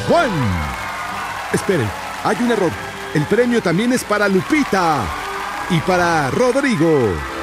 [0.07, 0.31] Juan.
[1.51, 1.89] Esperen,
[2.23, 2.71] hay un error.
[3.13, 5.03] El premio también es para Lupita
[5.69, 7.34] y para Rodrigo.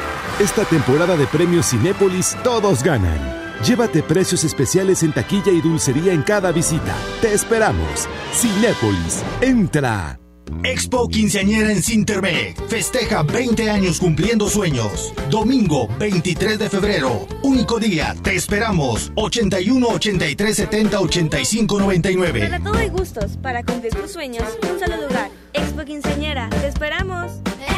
[0.43, 3.17] Esta temporada de premios Cinépolis todos ganan.
[3.65, 6.97] Llévate precios especiales en taquilla y dulcería en cada visita.
[7.21, 8.09] Te esperamos.
[8.35, 10.19] Cinépolis, entra.
[10.65, 12.61] Expo Quinceañera en Cintermec.
[12.67, 15.15] Festeja 20 años cumpliendo sueños.
[15.31, 17.29] Domingo 23 de febrero.
[17.45, 18.17] Único día.
[18.21, 19.13] Te esperamos.
[19.15, 22.41] 81 83 70 85 99.
[22.41, 23.37] Para todo hay gustos.
[23.37, 25.31] Para cumplir tus sueños, un solo lugar.
[25.53, 26.51] Expo Quinceañera.
[26.51, 27.31] Te esperamos.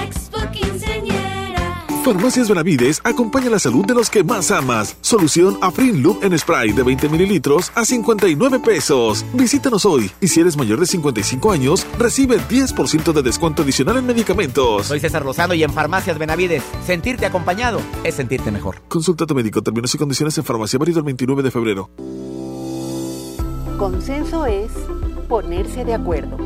[0.02, 1.43] Expo Quinceañera.
[2.04, 4.94] Farmacias Benavides acompaña la salud de los que más amas.
[5.00, 9.24] Solución Afrin Loop en spray de 20 mililitros a 59 pesos.
[9.32, 14.04] Visítanos hoy y si eres mayor de 55 años, recibe 10% de descuento adicional en
[14.04, 14.84] medicamentos.
[14.86, 18.82] Soy César Lozano y en Farmacias Benavides, sentirte acompañado es sentirte mejor.
[18.86, 19.62] Consulta a tu médico.
[19.62, 21.88] Términos y condiciones en farmacia válido el 29 de febrero.
[23.78, 24.70] Consenso es
[25.26, 26.36] ponerse de acuerdo.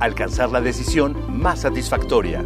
[0.00, 2.44] Alcanzar la decisión más satisfactoria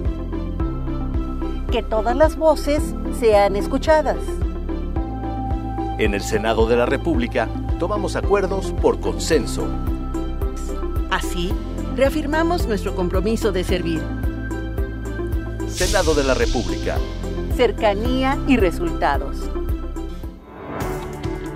[1.73, 2.83] que todas las voces
[3.19, 4.19] sean escuchadas.
[5.99, 9.67] En el Senado de la República tomamos acuerdos por consenso.
[11.11, 11.51] Así,
[11.97, 14.03] reafirmamos nuestro compromiso de servir.
[15.67, 16.99] Senado de la República.
[17.57, 19.39] Cercanía y resultados.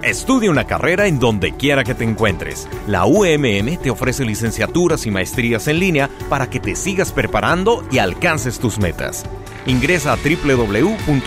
[0.02, 2.68] Estudia una carrera en donde quiera que te encuentres.
[2.87, 7.98] La UMM te ofrece licenciaturas y maestrías en línea para que te sigas preparando y
[7.98, 9.26] alcances tus metas.
[9.66, 11.26] Ingresa a www.umm.edu.mx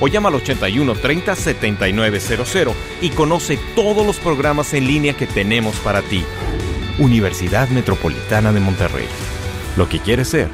[0.00, 5.76] o llama al 81 30 7900 y conoce todos los programas en línea que tenemos
[5.76, 6.24] para ti.
[6.98, 9.06] Universidad Metropolitana de Monterrey.
[9.76, 10.48] Lo que quieres ser,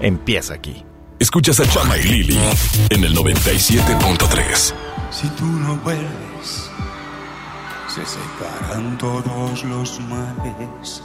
[0.00, 0.84] empieza aquí.
[1.18, 2.38] Escuchas a Chama y Lili
[2.90, 4.74] en el 97.3.
[5.10, 6.70] Si tú no vuelves,
[7.86, 11.02] se separan todos los males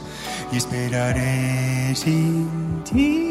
[0.50, 3.30] y esperaré sin ti,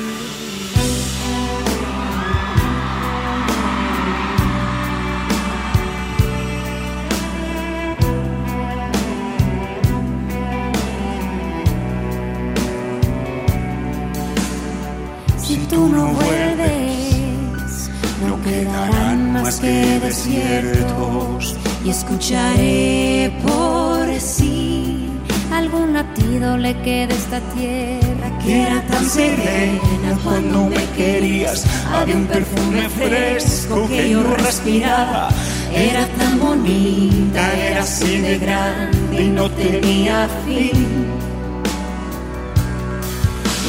[19.61, 25.07] Que desiertos y escucharé por sí
[25.53, 31.65] algún latido le queda esta tierra que era tan serena cuando me querías.
[31.93, 35.29] Había un perfume fresco que yo respiraba.
[35.73, 41.05] Era tan bonita, era así de grande y no tenía fin.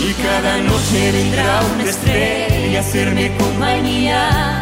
[0.00, 4.61] Y cada noche vendrá una estrella a hacerme compañía.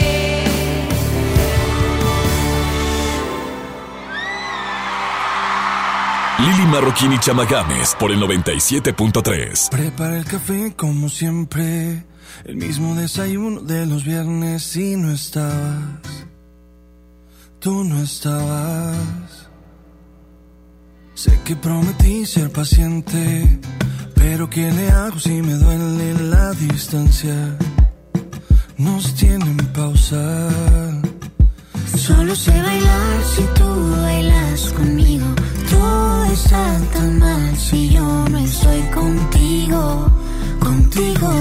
[6.41, 9.69] Lili Marroquín y Chamagames por el 97.3.
[9.69, 12.03] Prepara el café como siempre,
[12.45, 16.25] el mismo desayuno de los viernes y no estabas.
[17.59, 19.49] Tú no estabas.
[21.13, 23.59] Sé que prometí ser paciente,
[24.15, 27.55] pero ¿qué le hago si me duele la distancia?
[28.77, 30.49] Nos tienen pausa.
[31.95, 35.27] Solo sé bailar si tú bailas conmigo.
[35.71, 40.11] Todo está tan mal si yo no estoy contigo,
[40.59, 41.31] contigo.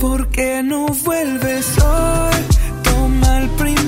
[0.00, 2.36] ¿Por qué no vuelves hoy?
[2.84, 3.87] Toma el primer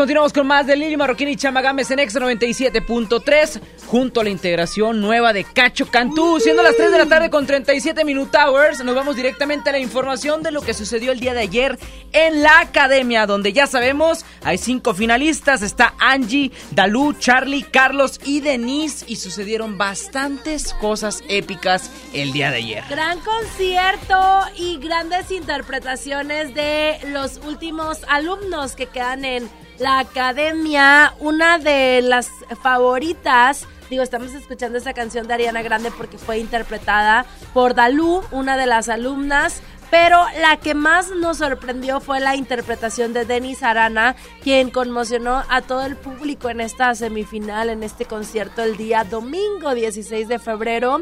[0.00, 4.98] continuamos con más de Lili Marroquín y Chamagames en X 97.3 junto a la integración
[4.98, 6.40] nueva de Cacho Cantú.
[6.40, 9.78] Siendo las 3 de la tarde con 37 Minute Hours, nos vamos directamente a la
[9.78, 11.78] información de lo que sucedió el día de ayer
[12.12, 15.60] en la academia, donde ya sabemos hay cinco finalistas.
[15.60, 19.04] Está Angie, Dalú, Charlie, Carlos y Denise.
[19.06, 22.84] Y sucedieron bastantes cosas épicas el día de ayer.
[22.88, 29.50] Gran concierto y grandes interpretaciones de los últimos alumnos que quedan en
[29.80, 31.14] la academia.
[31.18, 32.30] Una de las
[32.62, 38.56] favoritas, digo, estamos escuchando esa canción de Ariana Grande porque fue interpretada por Dalú, una
[38.56, 39.62] de las alumnas.
[39.90, 45.62] Pero la que más nos sorprendió fue la interpretación de Denis Arana, quien conmocionó a
[45.62, 51.00] todo el público en esta semifinal, en este concierto el día domingo 16 de febrero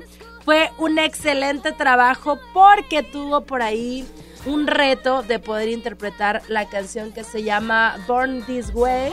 [0.49, 4.09] fue un excelente trabajo porque tuvo por ahí
[4.49, 9.13] un reto de poder interpretar la canción que se llama Born This Way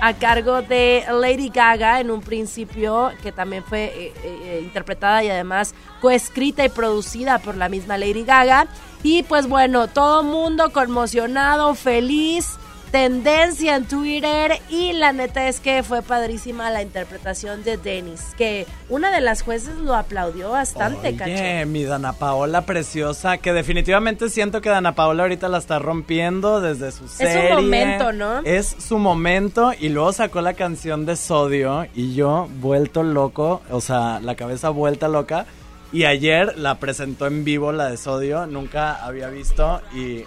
[0.00, 5.30] a cargo de Lady Gaga en un principio, que también fue eh, eh, interpretada y
[5.30, 8.68] además coescrita y producida por la misma Lady Gaga.
[9.02, 12.58] Y pues bueno, todo mundo conmocionado, feliz
[12.90, 18.66] tendencia en Twitter y la neta es que fue padrísima la interpretación de Dennis, que
[18.88, 24.60] una de las jueces lo aplaudió bastante, Oye, mi Dana Paola preciosa, que definitivamente siento
[24.60, 27.44] que Dana Paola ahorita la está rompiendo desde su serie.
[27.44, 28.38] Es su momento, ¿no?
[28.40, 33.80] Es su momento y luego sacó la canción de Sodio y yo vuelto loco, o
[33.80, 35.46] sea, la cabeza vuelta loca.
[35.90, 40.24] Y ayer la presentó en vivo la de Sodio, nunca había visto y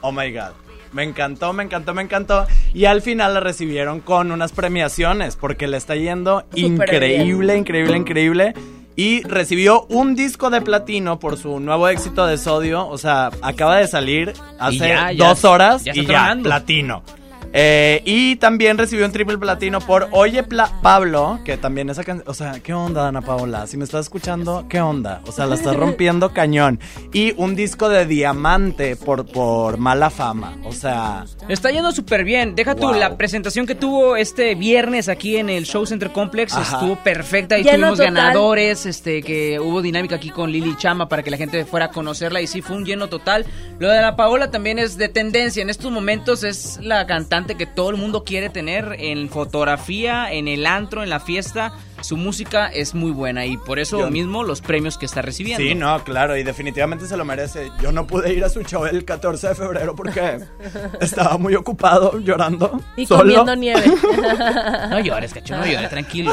[0.00, 0.52] oh my god.
[0.92, 2.46] Me encantó, me encantó, me encantó.
[2.74, 8.54] Y al final la recibieron con unas premiaciones porque le está yendo increíble, increíble, increíble.
[8.94, 12.86] Y recibió un disco de platino por su nuevo éxito de sodio.
[12.86, 17.02] O sea, acaba de salir hace ya, ya, dos horas ya y ya, platino.
[17.54, 22.26] Eh, y también recibió un triple platino por Oye Pla- Pablo, que también esa canción.
[22.28, 23.66] O sea, ¿qué onda, Ana Paola?
[23.66, 25.20] Si me estás escuchando, ¿qué onda?
[25.26, 26.80] O sea, la estás rompiendo cañón.
[27.12, 30.56] Y un disco de diamante por, por mala fama.
[30.64, 31.24] O sea.
[31.48, 32.54] Está yendo súper bien.
[32.54, 36.76] Deja tú, la presentación que tuvo este viernes aquí en el Show Center Complex Ajá.
[36.78, 37.58] estuvo perfecta.
[37.58, 38.14] Y Lleno tuvimos total.
[38.14, 41.90] ganadores, este, que hubo dinámica aquí con Lili Chama para que la gente fuera a
[41.90, 42.40] conocerla.
[42.40, 43.44] Y sí, fue un lleno total.
[43.78, 45.62] Lo de la Paola también es de tendencia.
[45.62, 50.48] En estos momentos es la cantante que todo el mundo quiere tener en fotografía, en
[50.48, 51.72] el antro, en la fiesta.
[52.00, 55.62] Su música es muy buena y por eso Yo- mismo los premios que está recibiendo.
[55.62, 57.70] Sí, no, claro, y definitivamente se lo merece.
[57.80, 60.40] Yo no pude ir a su show el 14 de febrero porque
[61.00, 62.80] estaba muy ocupado llorando.
[62.96, 63.20] Y solo.
[63.44, 63.84] comiendo nieve.
[64.90, 66.32] No llores, cacho, no llores, tranquilo.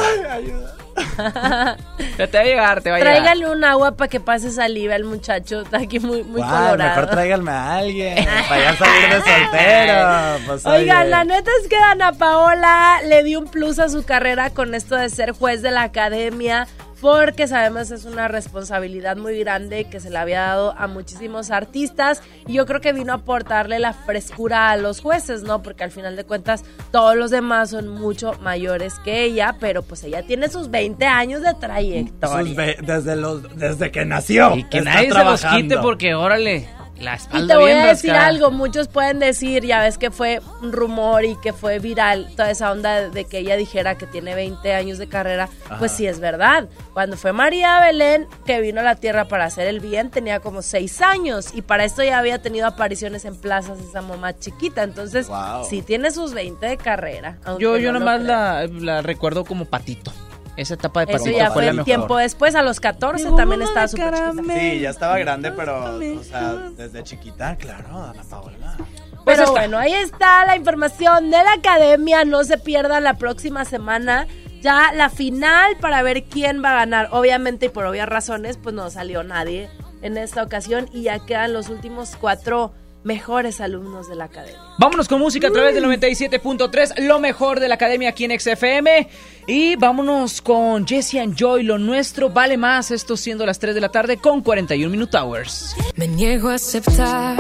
[2.18, 3.14] Ya te va a llegar, te va a llegar.
[3.16, 5.62] Tráigale un agua para que pase saliva el muchacho.
[5.62, 6.78] Está aquí muy, muy Guau, colorado.
[6.89, 8.16] mejor tráiganme a alguien
[8.50, 10.45] para ya salir de soltero.
[10.45, 11.10] Pues, Oigan, oye.
[11.10, 14.95] la neta es que Ana Paola le dio un plus a su carrera con esto
[14.95, 16.68] de ser juez de la academia.
[17.02, 22.22] Porque sabemos es una responsabilidad muy grande que se le había dado a muchísimos artistas.
[22.45, 25.64] Y yo creo que vino a aportarle la frescura a los jueces, ¿no?
[25.64, 29.56] Porque al final de cuentas todos los demás son mucho mayores que ella.
[29.60, 32.45] Pero pues ella tiene sus 20 años de trayectoria.
[32.45, 34.56] Sus ve- desde, los, desde que nació.
[34.58, 35.62] Y que está nadie se los trabajando.
[35.62, 36.68] quite porque, órale,
[37.00, 38.28] la Y espalda te voy bien a decir rascada.
[38.28, 42.52] algo, muchos pueden decir, ya ves que fue un rumor y que fue viral toda
[42.52, 46.20] esa onda de que ella dijera que tiene 20 años de carrera, pues sí es
[46.20, 46.68] verdad.
[46.93, 50.62] Cuando fue María Belén, que vino a la Tierra para hacer el bien, tenía como
[50.62, 55.28] 6 años y para esto ya había tenido apariciones en plazas esa mamá chiquita, entonces
[55.28, 55.66] Wow.
[55.70, 57.38] sí tiene sus 20 de carrera.
[57.60, 60.12] Yo, yo no nomás la recuerdo como patito.
[60.60, 61.86] Esa etapa de Eso patito ya fue el mejor.
[61.86, 64.60] tiempo después, a los 14 también estaba súper chiquita.
[64.60, 68.76] Sí, ya estaba grande, pero, o sea, desde chiquita, claro, Ana Paola.
[69.24, 72.26] Pero bueno, ahí está la información de la academia.
[72.26, 74.28] No se pierdan la próxima semana.
[74.62, 77.07] Ya la final para ver quién va a ganar.
[77.12, 79.70] Obviamente, y por obvias razones, pues no salió nadie
[80.01, 80.89] en esta ocasión.
[80.91, 82.74] Y ya quedan los últimos cuatro
[83.04, 84.60] mejores alumnos de la academia.
[84.78, 89.08] Vámonos con música a través del 97.3, lo mejor de la academia aquí en XFM.
[89.47, 92.91] Y vámonos con Jesse and Joy, lo nuestro vale más.
[92.91, 95.76] Esto siendo las 3 de la tarde con 41 Minute Hours.
[95.95, 97.38] Me niego a aceptar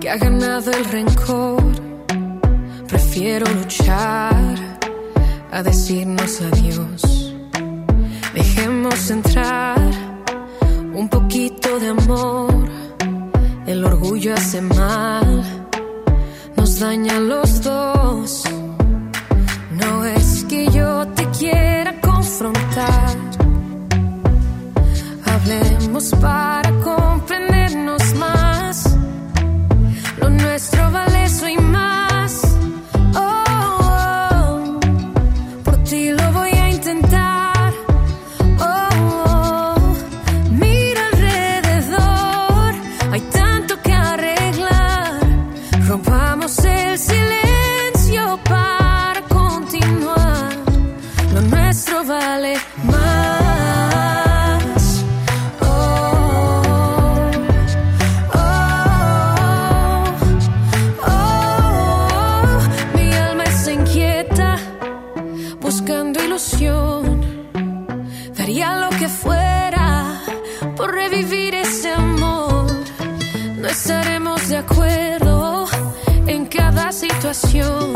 [0.00, 1.62] que ha ganado el rencor.
[2.88, 4.78] Prefiero luchar
[5.50, 7.34] a decirnos adiós.
[8.34, 9.80] Dejemos entrar
[10.94, 12.68] un poquito de amor.
[13.66, 15.42] El orgullo hace mal,
[16.56, 18.44] nos daña a los dos.
[19.72, 23.16] No es que yo te quiera confrontar.
[25.24, 28.96] Hablemos para comprendernos más.
[30.20, 31.05] Lo nuestro vale
[77.26, 77.95] cada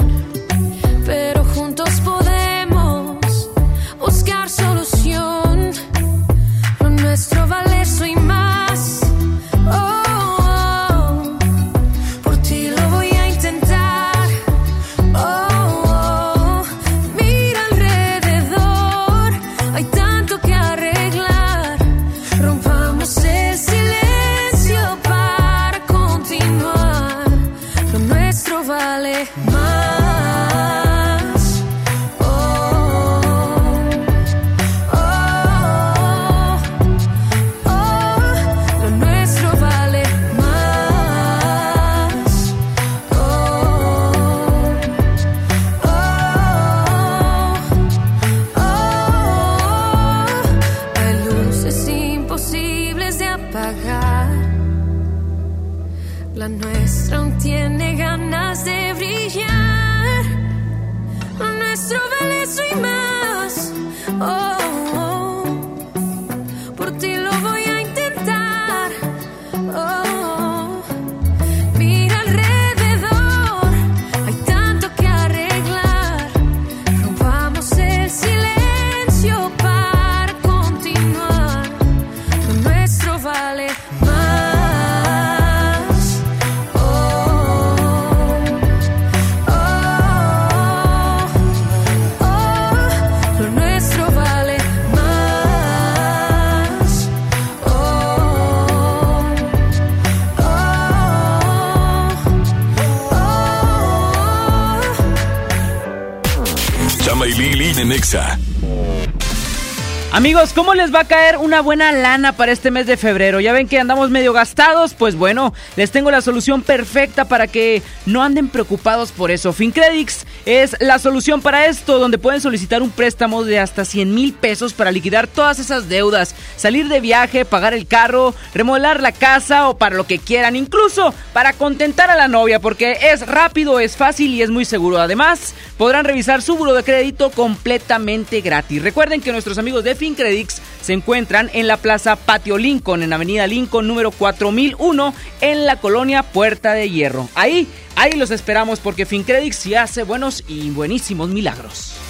[110.55, 113.41] ¿cómo les va a caer una buena lana para este mes de febrero?
[113.41, 117.83] Ya ven que andamos medio gastados, pues bueno, les tengo la solución perfecta para que
[118.07, 119.53] no anden preocupados por eso.
[119.53, 124.33] FinCredits es la solución para esto, donde pueden solicitar un préstamo de hasta 100 mil
[124.33, 129.69] pesos para liquidar todas esas deudas, salir de viaje, pagar el carro, remodelar la casa
[129.69, 133.97] o para lo que quieran, incluso para contentar a la novia, porque es rápido, es
[133.97, 134.99] fácil y es muy seguro.
[134.99, 138.83] Además, podrán revisar su buro de crédito completamente gratis.
[138.83, 143.47] Recuerden que nuestros amigos de FinCredits se encuentran en la Plaza Patio Lincoln, en Avenida
[143.47, 147.29] Lincoln número 4001, en la colonia Puerta de Hierro.
[147.35, 152.10] Ahí, ahí los esperamos porque FinCredits sí hace buenos y buenísimos milagros.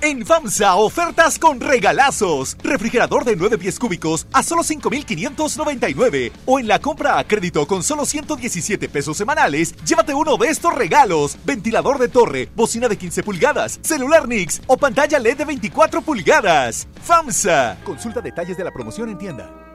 [0.00, 2.56] En FAMSA, ofertas con regalazos.
[2.62, 6.30] Refrigerador de 9 pies cúbicos a solo 5,599.
[6.46, 10.72] O en la compra a crédito con solo 117 pesos semanales, llévate uno de estos
[10.72, 11.36] regalos.
[11.44, 16.86] Ventilador de torre, bocina de 15 pulgadas, celular Nix o pantalla LED de 24 pulgadas.
[17.02, 17.78] FAMSA.
[17.82, 19.67] Consulta detalles de la promoción en tienda.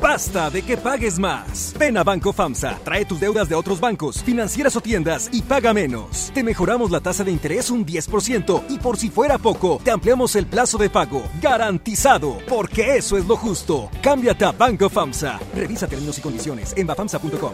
[0.00, 1.74] Basta de que pagues más.
[1.78, 5.74] Ven a Banco FAMSA, trae tus deudas de otros bancos, financieras o tiendas y paga
[5.74, 6.30] menos.
[6.32, 10.36] Te mejoramos la tasa de interés un 10% y por si fuera poco, te ampliamos
[10.36, 11.22] el plazo de pago.
[11.40, 13.90] Garantizado, porque eso es lo justo.
[14.02, 15.40] Cámbiate a Banco FAMSA.
[15.54, 17.52] Revisa términos y condiciones en bafamsa.com.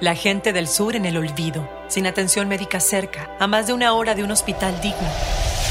[0.00, 3.94] La gente del sur en el olvido, sin atención médica cerca, a más de una
[3.94, 5.08] hora de un hospital digno.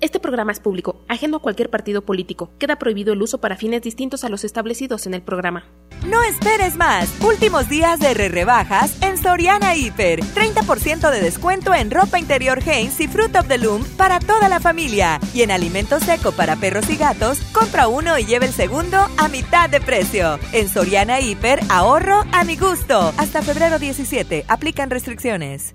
[0.00, 2.50] Este programa es público, ajeno a cualquier partido político.
[2.58, 5.66] Queda prohibido el uso para fines distintos a los establecidos en el programa.
[6.06, 7.12] No esperes más.
[7.22, 10.20] Últimos días de re rebajas en Soriana Hiper.
[10.20, 14.58] 30% de descuento en ropa interior Hanes y Fruit of the Loom para toda la
[14.58, 15.20] familia.
[15.34, 19.28] Y en alimento seco para perros y gatos, compra uno y lleve el segundo a
[19.28, 20.38] mitad de precio.
[20.52, 23.12] En Soriana Hiper, ahorro a mi gusto.
[23.18, 24.46] Hasta febrero 17.
[24.48, 25.74] Aplican restricciones.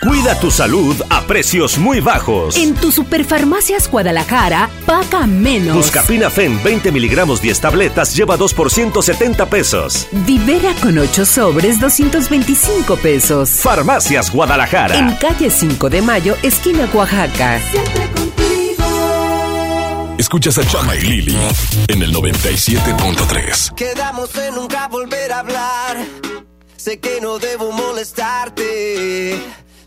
[0.00, 2.56] Cuida tu salud a precios muy bajos.
[2.56, 5.76] En tu Superfarmacias Guadalajara, paga menos.
[5.76, 10.06] Buscapina Fen 20 miligramos 10 tabletas lleva 2 por 170 pesos.
[10.26, 13.50] Vivera con 8 sobres, 225 pesos.
[13.50, 14.98] Farmacias Guadalajara.
[14.98, 17.60] En calle 5 de Mayo, esquina Oaxaca.
[20.18, 21.38] Escuchas a Chama y Lili
[21.88, 23.74] en el 97.3.
[23.74, 25.96] Quedamos en nunca volver a hablar.
[26.76, 29.40] Sé que no debo molestarte.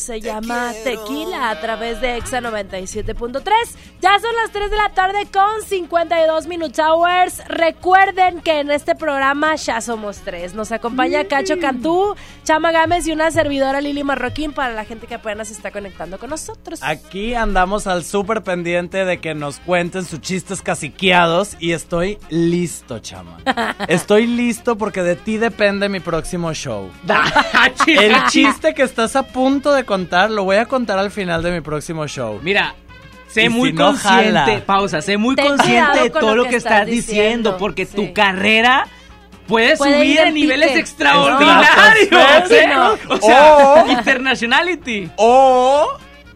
[0.00, 1.19] Se llama Tequila
[1.60, 3.44] a través de Exa 97.3.
[4.00, 7.42] Ya son las 3 de la tarde con 52 Minutes Hours.
[7.48, 10.54] Recuerden que en este programa ya somos tres.
[10.54, 15.16] Nos acompaña Cacho Cantú, Chama Gámez y una servidora Lili Marroquín para la gente que
[15.16, 16.80] apenas se está conectando con nosotros.
[16.82, 23.00] Aquí andamos al súper pendiente de que nos cuenten sus chistes caciqueados y estoy listo,
[23.00, 23.36] chama.
[23.88, 26.88] Estoy listo porque de ti depende mi próximo show.
[27.86, 31.49] El chiste que estás a punto de contar lo voy a contar al final de
[31.52, 32.38] mi próximo show.
[32.42, 32.74] Mira,
[33.28, 34.62] sé Y muy si no, consciente, jala.
[34.66, 37.86] pausa, sé muy Ten consciente de todo lo que que estás estás diciendo, diciendo, porque
[37.86, 37.94] sí.
[37.96, 38.86] tu carrera
[39.46, 40.80] puede, Puede subir ir a en niveles pique.
[40.80, 42.50] extraordinarios.
[42.50, 42.68] ¿eh?
[42.74, 42.96] No.
[43.14, 45.10] O sea, O- internationality.
[45.16, 45.86] O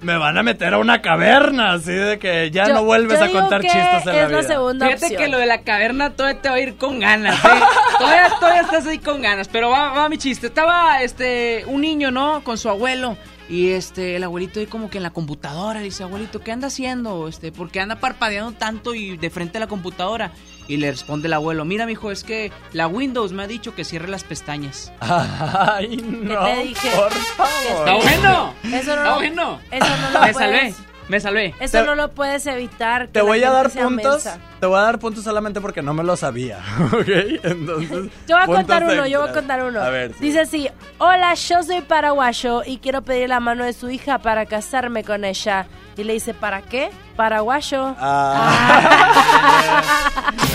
[0.00, 3.28] me van a meter a una caverna, así de que ya Yo- no vuelves a
[3.30, 4.42] contar que chistes en la es la vida.
[4.42, 5.22] segunda Fíjate opción.
[5.22, 7.48] que lo de la caverna todavía te va a ir con ganas, ¿eh?
[7.98, 10.48] todavía, todavía estás ahí con ganas, pero va, va mi chiste.
[10.48, 12.42] Estaba este un niño, ¿no?
[12.44, 13.16] Con su abuelo.
[13.48, 16.68] Y este, el abuelito ahí como que en la computadora, le dice, abuelito, ¿qué anda
[16.68, 17.28] haciendo?
[17.28, 20.32] Este, ¿por qué anda parpadeando tanto y de frente a la computadora?
[20.66, 23.84] Y le responde el abuelo, mira mijo, es que la Windows me ha dicho que
[23.84, 24.92] cierre las pestañas.
[25.00, 26.88] Ay, no, te dije?
[26.96, 27.52] por favor.
[27.68, 28.54] ¡Está bueno!
[28.64, 29.60] Eso no, ¡Está bueno!
[29.70, 30.74] Eso no lo Me puedes, salvé,
[31.08, 31.54] me salvé.
[31.60, 33.08] Eso no lo puedes evitar.
[33.08, 34.24] Te voy a dar puntos.
[34.24, 34.38] mensa.
[34.60, 36.58] Te voy a dar puntos solamente porque no me lo sabía.
[36.92, 37.08] ¿Ok?
[37.42, 38.10] Entonces.
[38.28, 39.80] Yo voy a contar uno, yo voy a contar uno.
[39.80, 40.12] A ver.
[40.12, 40.18] sí.
[40.20, 44.46] Dice así, hola, yo soy paraguayo y quiero pedir la mano de su hija para
[44.46, 45.66] casarme con ella.
[45.96, 46.90] Y le dice, ¿para qué?
[47.16, 47.94] Paraguayo.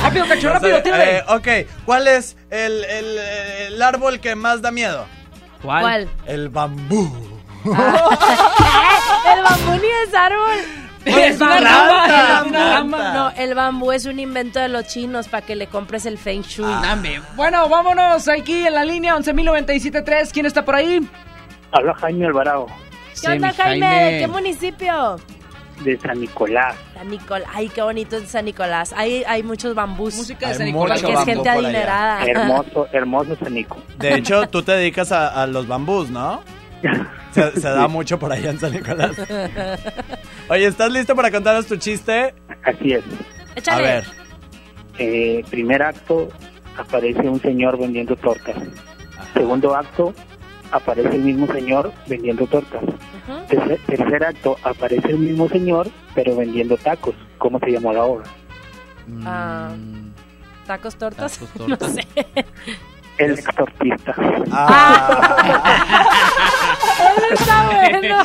[0.04, 1.18] rápido, cacho, No rápido, tírale.
[1.20, 1.48] eh, ok,
[1.86, 3.18] ¿cuál es el, el-
[3.74, 5.06] el árbol que más da miedo?
[5.62, 5.82] ¿Cuál?
[5.82, 6.10] ¿Cuál?
[6.26, 7.39] El bambú.
[9.36, 10.58] el bambú ni es árbol.
[11.06, 13.14] Es una rama, es una rama.
[13.14, 16.42] No, el bambú es un invento de los chinos para que le compres el feng
[16.42, 16.66] shui.
[16.68, 16.82] Ah.
[16.84, 17.22] Dame.
[17.36, 20.32] Bueno, vámonos aquí en la línea 11.097.3.
[20.32, 21.08] ¿Quién está por ahí?
[21.72, 22.68] Habla Jaime Alvarado,
[23.22, 24.04] ¿Qué onda, Jaime?
[24.04, 25.18] ¿De qué municipio?
[25.84, 26.76] de San Nicolás.
[26.94, 27.50] San Nicolás.
[27.54, 28.94] Ay, qué bonito es San Nicolás.
[28.96, 30.16] Hay, hay muchos bambús.
[30.16, 31.02] Música de San Nicolás.
[31.02, 32.26] Porque es gente adinerada.
[32.26, 33.78] Hermoso, hermoso San Nico.
[33.98, 36.42] De hecho, tú te dedicas a, a los bambús, ¿no?
[37.32, 39.16] Se, se da mucho por allá en San Nicolás.
[40.50, 42.34] Oye, ¿estás listo para contarnos tu chiste?
[42.64, 43.04] Así es.
[43.56, 43.78] Échale.
[43.78, 44.06] A ver.
[44.98, 46.30] Eh, primer acto,
[46.78, 48.56] aparece un señor vendiendo tortas.
[49.34, 50.14] Segundo acto,
[50.72, 52.82] aparece el mismo señor vendiendo tortas.
[53.48, 57.14] Tercer, tercer acto, aparece el mismo señor, pero vendiendo tacos.
[57.38, 58.26] ¿Cómo se llamó la obra?
[59.24, 59.72] Ah,
[60.66, 61.38] ¿Tacos tortas?
[61.38, 61.94] Tacos, No tortas.
[61.94, 62.08] sé.
[63.20, 64.12] El extortista.
[64.12, 64.44] Eso
[67.40, 68.24] está bueno.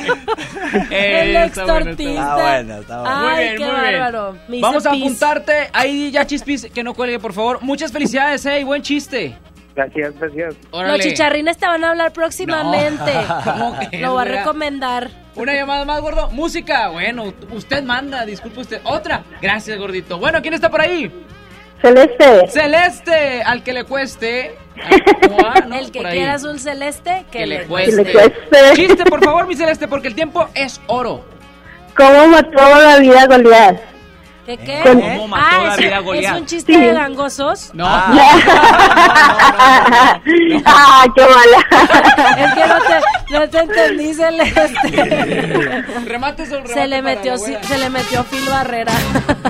[0.90, 2.20] El Está bueno, extortista.
[2.20, 3.16] está bueno, está bueno.
[3.16, 3.92] Ay, Muy bien, qué muy bien.
[4.00, 4.36] bárbaro.
[4.48, 5.02] Me Vamos a pis.
[5.02, 5.70] apuntarte.
[5.72, 7.58] Ahí ya chispis, que no cuelgue, por favor.
[7.62, 9.36] Muchas felicidades, eh, y buen chiste.
[9.74, 10.54] Gracias, gracias.
[10.72, 13.12] Los chicharrines te van a hablar próximamente.
[13.44, 15.10] ¿Cómo que Lo voy a recomendar.
[15.34, 16.30] Una llamada más, gordo.
[16.30, 16.88] Música.
[16.90, 18.80] Bueno, usted manda, disculpe usted.
[18.84, 19.24] Otra.
[19.42, 20.18] Gracias, gordito.
[20.18, 21.10] Bueno, ¿quién está por ahí?
[21.84, 22.48] Celeste.
[22.48, 24.56] Celeste, al que le cueste.
[25.72, 26.16] El que Por ahí.
[26.18, 28.04] quiera azul celeste, que, Que le cueste.
[28.04, 28.58] Que le cueste.
[28.74, 31.24] Chiste, por favor, mi Celeste, porque el tiempo es oro.
[31.96, 33.76] ¿Cómo mató la vida Goliat?
[34.46, 34.80] ¿Qué qué?
[34.84, 36.38] ¿Cómo mató ah, la es, vida a es Goliat?
[36.40, 36.80] un chiste Sí.
[36.80, 37.70] de gangosos.
[37.74, 37.86] No.
[40.66, 41.58] ¡Ah, qué mala!
[42.38, 43.00] Es que no te,
[43.38, 45.82] no te entendí, Celeste.
[46.06, 48.92] Remate sobre Se le remate metió, se le metió Phil Barrera.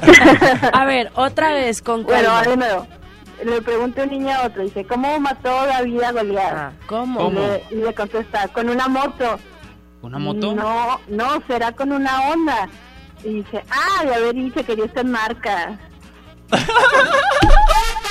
[0.72, 2.42] A ver, otra vez con Bueno, calma.
[2.50, 2.86] de nuevo.
[3.44, 6.52] Le pregunta un niño a otro, dice, ¿cómo mató la vida a Goliat?
[6.56, 7.30] Ah, ¿Cómo?
[7.30, 9.38] Y le, y le contesta, con una moto.
[10.02, 10.54] ¿Una moto?
[10.54, 12.68] No, no, será con una onda.
[13.24, 15.78] Y dice, ah, de haber dicho que yo estoy en marca.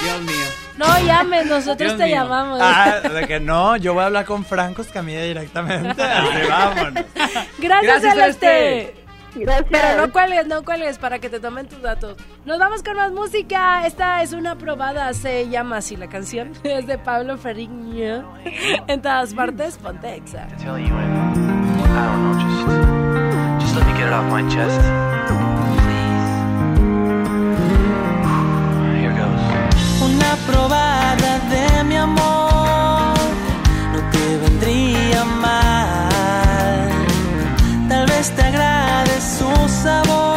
[0.01, 0.45] Dios mío.
[0.77, 2.15] No llames, nosotros Dios te mío.
[2.15, 2.59] llamamos.
[2.61, 6.01] Ah, de que no, yo voy a hablar con Franco Escamilla directamente.
[6.01, 7.05] Así, vámonos.
[7.59, 8.95] Gracias, Gracias, Celeste.
[9.35, 9.67] Gracias.
[9.69, 12.17] Pero no cuelgues, no cuelgues para que te tomen tus datos.
[12.45, 13.85] Nos vamos con más música.
[13.85, 16.53] Esta es una probada, se llama así la canción.
[16.63, 18.35] Es de Pablo Ferriño.
[18.87, 20.21] En todas partes, ponte
[24.11, 24.81] off my chest.
[25.83, 26.33] Please.
[28.99, 29.43] Here goes.
[30.01, 33.17] Una probada de mi amor
[33.93, 36.89] no te vendría mal.
[37.87, 39.49] Tal vez te agrade su
[39.83, 40.32] sabor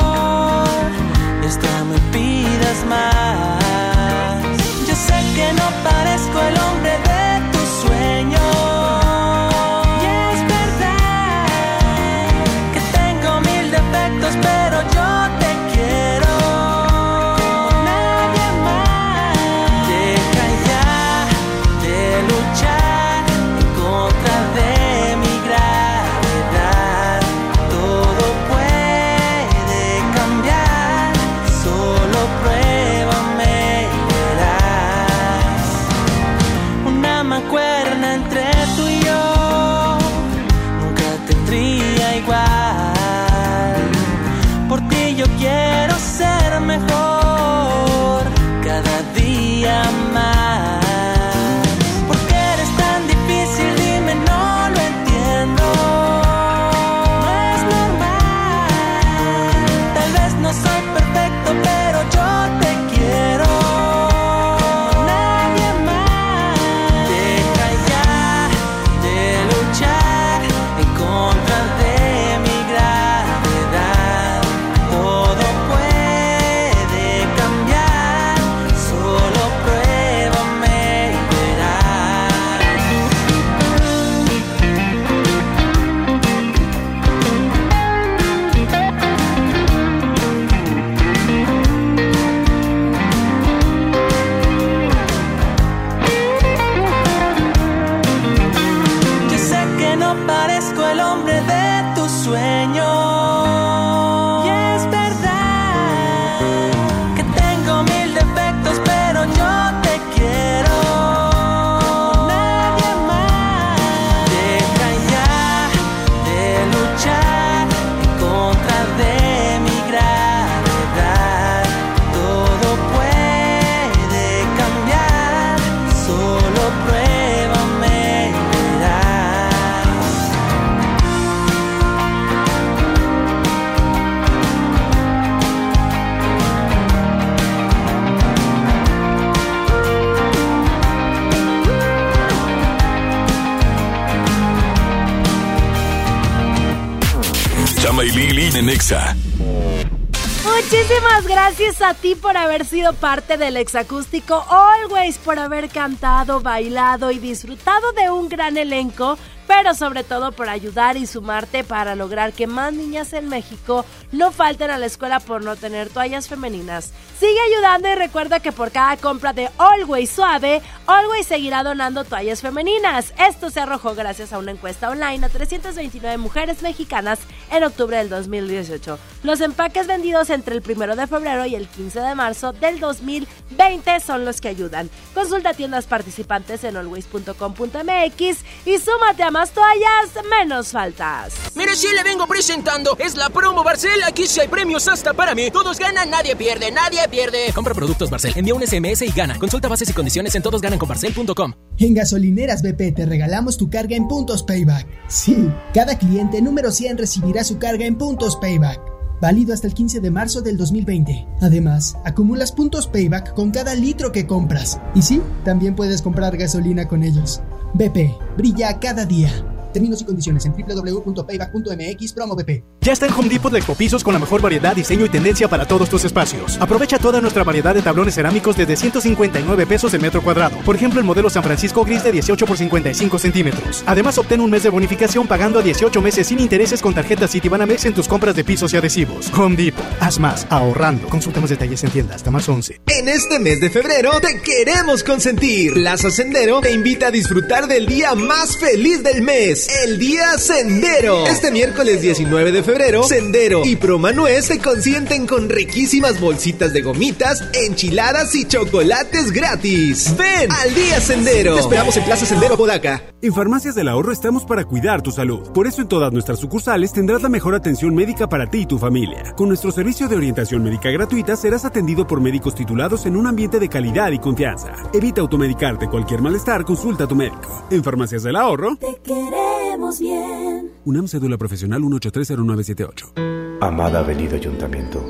[151.47, 157.21] gracias a ti por haber sido parte del exacústico Always, por haber cantado, bailado y
[157.21, 159.17] disfrutado de un gran elenco
[159.47, 164.33] pero sobre todo por ayudar y sumarte para lograr que más niñas en México no
[164.33, 166.93] falten a la escuela por no tener toallas femeninas.
[167.19, 172.43] Sigue ayudando y recuerda que por cada compra de Always Suave, Always seguirá donando toallas
[172.43, 173.15] femeninas.
[173.19, 177.21] Esto se arrojó gracias a una encuesta online a 329 mujeres mexicanas
[177.51, 178.99] en octubre del 2018.
[179.23, 184.01] Los empaques vendidos entre el 1 de febrero y el 15 de marzo del 2020
[184.01, 184.91] son los que ayudan.
[185.15, 191.35] Consulta tiendas participantes en always.com.mx y súmate a más toallas, menos faltas.
[191.55, 194.03] Mire, si le vengo presentando, es la promo Barcel.
[194.07, 195.51] Aquí sí hay premios hasta para mí.
[195.51, 197.53] Todos ganan, nadie pierde, nadie pierde.
[197.55, 199.39] Compra productos Barcel, envía un SMS y gana.
[199.39, 201.53] Consulta bases y condiciones en todosgananconbarcel.com.
[201.77, 204.87] En gasolineras BP te regalamos tu carga en puntos payback.
[205.07, 208.81] Sí, cada cliente número 100 recibirá su carga en puntos payback.
[209.21, 211.27] Válido hasta el 15 de marzo del 2020.
[211.43, 214.81] Además, acumulas puntos payback con cada litro que compras.
[214.95, 217.43] Y sí, también puedes comprar gasolina con ellos.
[217.77, 219.56] BP, brilla cada día.
[219.77, 222.65] Términos y condiciones en www.payback.mx promo BP.
[222.81, 225.67] Ya está en Home Depot de Ecopisos con la mejor variedad, diseño y tendencia para
[225.67, 226.57] todos tus espacios.
[226.63, 230.57] Aprovecha toda nuestra variedad de tablones cerámicos desde 159 pesos el metro cuadrado.
[230.65, 233.83] Por ejemplo, el modelo San Francisco Gris de 18 por 55 centímetros.
[233.85, 237.85] Además, obtén un mes de bonificación pagando a 18 meses sin intereses con tarjeta Citibanamex
[237.85, 239.31] en tus compras de pisos y adhesivos.
[239.35, 239.85] Home Depot.
[240.01, 241.07] Haz más, ahorrando.
[241.09, 242.81] Consulta más detalles en tienda hasta más 11.
[242.87, 245.75] En este mes de febrero te queremos consentir.
[245.75, 251.27] Plaza Sendero te invita a disfrutar del día más feliz del mes el Día Sendero.
[251.27, 257.43] Este miércoles 19 de febrero, Sendero y Promanuez te consienten con riquísimas bolsitas de gomitas,
[257.53, 260.15] enchiladas y chocolates gratis.
[260.17, 261.55] Ven al Día Sendero.
[261.55, 263.03] Te esperamos en Plaza Sendero Podaca.
[263.23, 265.51] En Farmacias del Ahorro estamos para cuidar tu salud.
[265.53, 268.79] Por eso en todas nuestras sucursales tendrás la mejor atención médica para ti y tu
[268.79, 269.33] familia.
[269.37, 273.59] Con nuestro servicio de orientación médica gratuita serás atendido por médicos titulados en un ambiente
[273.59, 274.73] de calidad y confianza.
[274.93, 277.67] Evita automedicarte cualquier malestar, consulta a tu médico.
[277.71, 278.77] En Farmacias del Ahorro.
[278.77, 279.56] Te queremos
[280.01, 280.71] bien.
[280.85, 283.59] UNAM Cédula Profesional 1830978.
[283.61, 285.03] Amada Avenida Ayuntamiento,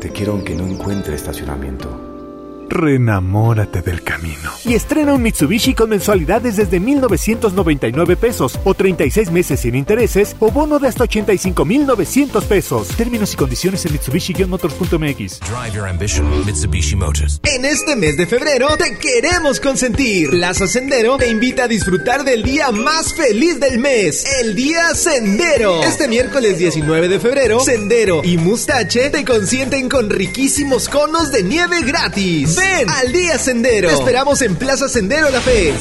[0.00, 2.11] te quiero aunque no encuentre estacionamiento.
[2.72, 4.50] Renamórate del camino.
[4.64, 10.50] Y estrena un Mitsubishi con mensualidades desde 1,999 pesos o 36 meses sin intereses o
[10.50, 12.88] bono de hasta 85,900 pesos.
[12.96, 15.40] Términos y condiciones en Mitsubishi-motors.mx.
[15.40, 17.40] Drive your ambition, Mitsubishi Motors.
[17.44, 20.30] En este mes de febrero te queremos consentir.
[20.30, 25.82] Plaza Sendero te invita a disfrutar del día más feliz del mes, el Día Sendero.
[25.82, 31.82] Este miércoles 19 de febrero, Sendero y Mustache te consienten con riquísimos conos de nieve
[31.82, 32.61] gratis.
[32.62, 33.88] Ven al Día Sendero.
[33.88, 35.74] Te esperamos en Plaza Sendero La Fe.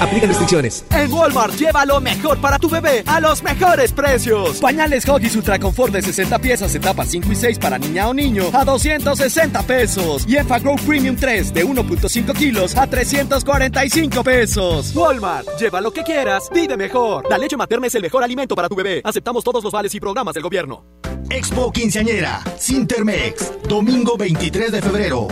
[0.00, 0.84] Aplican restricciones.
[0.90, 4.58] En Walmart lleva lo mejor para tu bebé a los mejores precios.
[4.58, 8.50] Pañales Huggies Ultra Confort de 60 piezas, etapas 5 y 6 para niña o niño
[8.52, 10.24] a 260 pesos.
[10.28, 14.94] Y Enfagrow Premium 3 de 1.5 kilos a 345 pesos.
[14.94, 17.24] Walmart, lleva lo que quieras, vive mejor.
[17.30, 19.00] La leche materna es el mejor alimento para tu bebé.
[19.04, 20.84] Aceptamos todos los vales y programas del gobierno.
[21.30, 25.28] Expo Quinceañera, Sintermex, domingo 23 de febrero,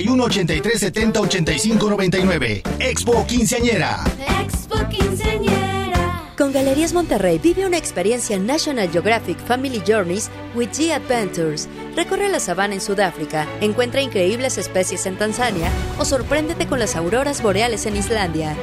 [0.00, 2.62] 81 83 70 85 99.
[2.78, 4.02] Expo Quinceañera.
[4.42, 6.32] Expo Quinceañera.
[6.38, 11.68] Con Galerías Monterrey vive una experiencia en National Geographic Family Journeys with G Adventures.
[11.96, 17.42] Recorre la sabana en Sudáfrica, encuentra increíbles especies en Tanzania o sorpréndete con las auroras
[17.42, 18.56] boreales en Islandia.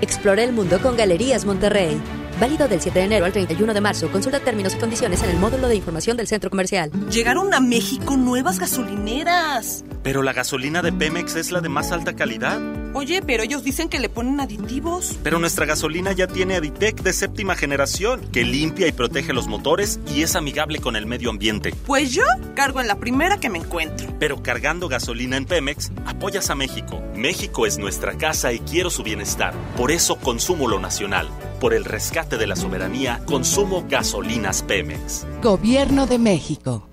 [0.00, 2.00] Explora el mundo con Galerías Monterrey.
[2.40, 4.10] Válido del 7 de enero al 31 de marzo.
[4.10, 6.90] Consulta términos y condiciones en el módulo de información del centro comercial.
[7.10, 9.84] Llegaron a México nuevas gasolineras.
[10.02, 12.60] Pero la gasolina de Pemex es la de más alta calidad.
[12.96, 15.18] Oye, pero ellos dicen que le ponen aditivos.
[15.22, 20.00] Pero nuestra gasolina ya tiene Aditec de séptima generación, que limpia y protege los motores
[20.14, 21.74] y es amigable con el medio ambiente.
[21.84, 22.24] Pues yo
[22.54, 24.08] cargo en la primera que me encuentro.
[24.18, 27.02] Pero cargando gasolina en Pemex, apoyas a México.
[27.14, 29.52] México es nuestra casa y quiero su bienestar.
[29.76, 31.28] Por eso consumo lo nacional.
[31.60, 35.26] Por el rescate de la soberanía, consumo gasolinas Pemex.
[35.42, 36.88] Gobierno de México.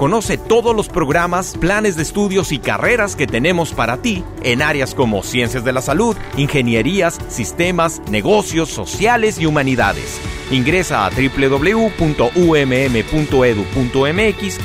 [0.00, 4.94] Conoce todos los programas, planes de estudios y carreras que tenemos para ti en áreas
[4.94, 10.18] como ciencias de la salud, ingenierías, sistemas, negocios, sociales y humanidades.
[10.50, 11.90] Ingresa a www.umm.edu.mx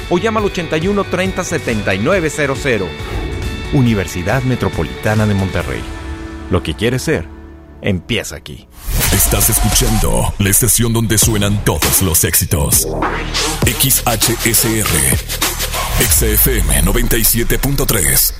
[0.09, 2.87] o llama al 81 30 7900.
[3.73, 5.81] Universidad Metropolitana de Monterrey.
[6.49, 7.27] Lo que quieres ser,
[7.81, 8.69] empieza aquí.
[9.11, 12.87] Estás escuchando la estación donde suenan todos los éxitos.
[13.65, 15.17] XHSR.
[15.99, 18.33] XFM 97.3.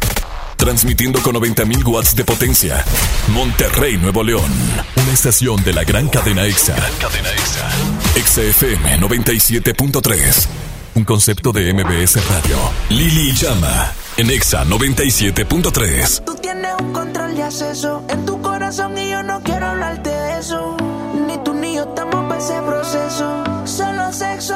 [0.58, 2.84] Transmitiendo con 90.000 watts de potencia.
[3.30, 4.52] Monterrey, Nuevo León.
[4.96, 6.76] Una estación de la gran cadena EXA.
[7.00, 7.70] cadena EXA.
[8.26, 10.65] XFM 97.3.
[10.96, 12.56] Un concepto de MBS Radio.
[12.90, 13.92] Lili Llama.
[14.16, 16.24] En EXA 97.3.
[16.24, 20.40] Tú tienes un control de acceso en tu corazón y yo no quiero hablarte de
[20.40, 20.78] eso.
[21.28, 23.44] Ni tú ni yo estamos para ese proceso.
[23.66, 24.56] Solo sexo.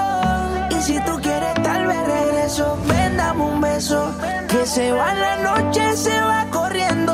[0.72, 2.78] Y si tú quieres, tal vez regreso.
[2.88, 4.16] Ven, dame un beso.
[4.48, 7.14] Que se va la noche, se va corriendo.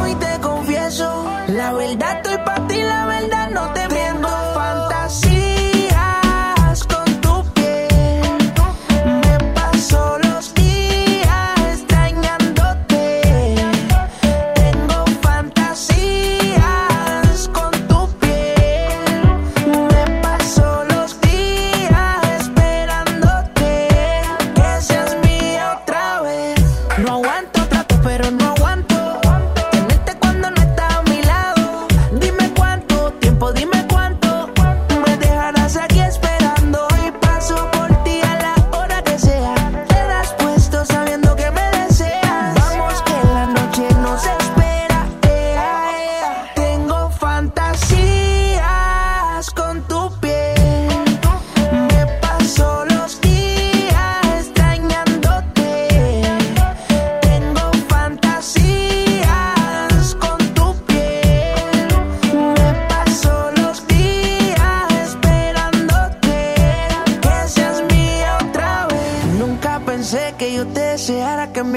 [0.00, 1.26] Hoy te confieso.
[1.48, 2.75] La verdad estoy para ti,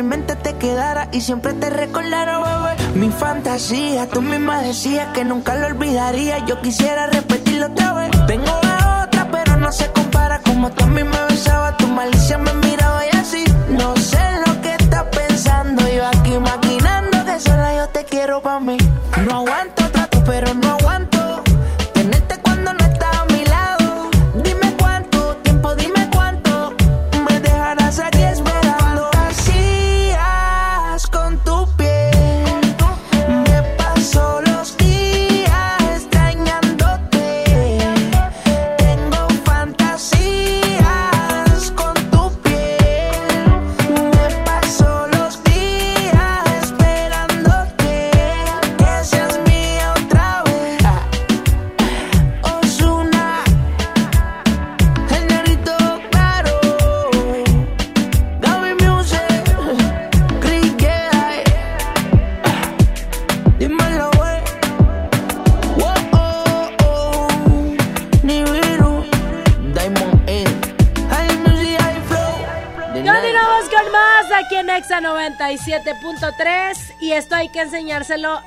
[0.01, 2.95] mi mente te quedara y siempre te recordara, bebé.
[2.95, 6.45] Mi fantasía, tú misma decías que nunca lo olvidaría.
[6.45, 8.11] Yo quisiera repetirlo otra vez.
[8.25, 10.39] Tengo la otra, pero no se compara.
[10.39, 12.53] Como tú a mí me besabas, tu malicia me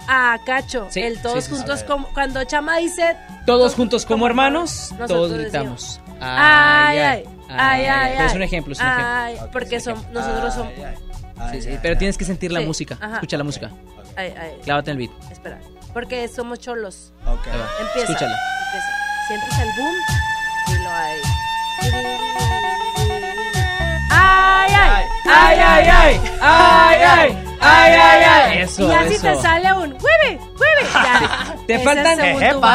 [0.09, 0.87] a Cacho.
[0.91, 1.57] Sí, el todos sí, sí, sí.
[1.57, 3.17] juntos, como- cuando Chama dice
[3.47, 6.01] Todos juntos como hermanos, todos decimos, gritamos.
[6.21, 9.53] ay, ay, ay, ay, Pero es un ejemplo, es un Ay, ejemplo.
[9.53, 10.73] porque son, nosotros somos.
[11.51, 12.97] Sí, sí, pero tienes que sentir la Sí, música.
[13.01, 13.15] ajá.
[13.15, 13.71] Escucha la música.
[14.17, 14.53] Ay, ay.
[14.63, 15.33] Clávate en el beat.
[15.33, 15.59] Espera,
[15.93, 17.13] porque somos cholos.
[17.27, 17.33] Va.
[17.33, 18.13] Empieza.
[18.13, 18.39] Escúchala.
[18.67, 18.89] Empieza.
[19.29, 19.95] Sientes el boom
[20.69, 21.19] y lo hay.
[24.11, 27.93] Ay, ay, ay, ay, ay, ay, ay, ay, ay,
[28.25, 28.59] ay.
[28.63, 31.57] Eso, y ya si te sale un hueve, hueve, ya.
[31.67, 32.19] Te Ese faltan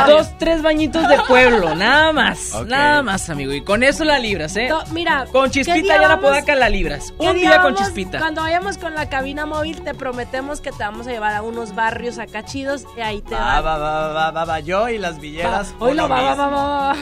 [0.08, 3.54] dos, tres bañitos de pueblo, nada más, nada más, amigo.
[3.54, 4.68] Y con eso la libras, ¿eh?
[4.70, 7.14] No, mira, con ¿qué chispita ya la podaca la libras.
[7.20, 7.88] ¿Qué Un día día con vamos?
[7.88, 8.20] chispita.
[8.20, 11.76] Cuando vayamos con la cabina móvil, te prometemos que te vamos a llevar a unos
[11.76, 13.62] barrios acá chidos y ahí te Va, va.
[13.62, 15.74] va, va, va, va, va, yo y las villeras.
[15.80, 16.96] Hoy lo va, va, va, va,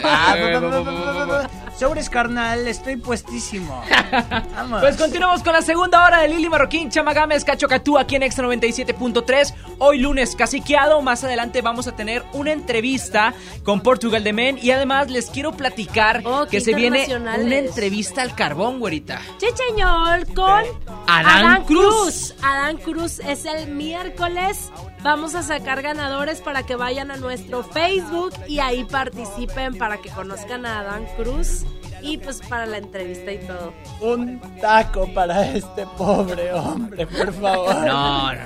[1.78, 3.84] Sobres, carnal, estoy puestísimo.
[4.56, 4.80] Vamos.
[4.80, 8.48] Pues continuamos con la segunda hora de Lili Marroquín, Chamagames, Cacho Catú aquí en Extra
[8.48, 9.54] 97.3.
[9.80, 13.34] Hoy lunes caciqueado, más adelante vamos a tener una entrevista
[13.64, 18.22] con Portugal de Men y además les quiero platicar Oh, que se viene una entrevista
[18.22, 19.20] al carbón, güerita.
[19.38, 20.64] Chicheñol con
[21.08, 22.36] Adán Cruz.
[22.42, 24.72] Adán Cruz es el miércoles.
[25.06, 30.10] Vamos a sacar ganadores para que vayan a nuestro Facebook y ahí participen para que
[30.10, 31.64] conozcan a Adán Cruz
[32.06, 33.74] y pues para la entrevista y todo.
[34.02, 37.76] Un taco para este pobre hombre, por favor.
[37.86, 38.40] No, no.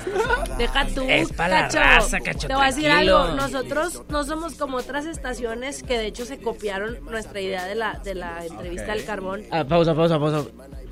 [0.58, 1.80] Deja tú, Es para la Cacho.
[1.80, 3.30] raza, Cacho, Te voy a decir algo.
[3.36, 8.00] Nosotros no somos como otras estaciones que de hecho se copiaron nuestra idea de la,
[8.04, 9.44] de la entrevista al carbón.
[9.52, 10.46] Ah, pausa, pausa, pausa.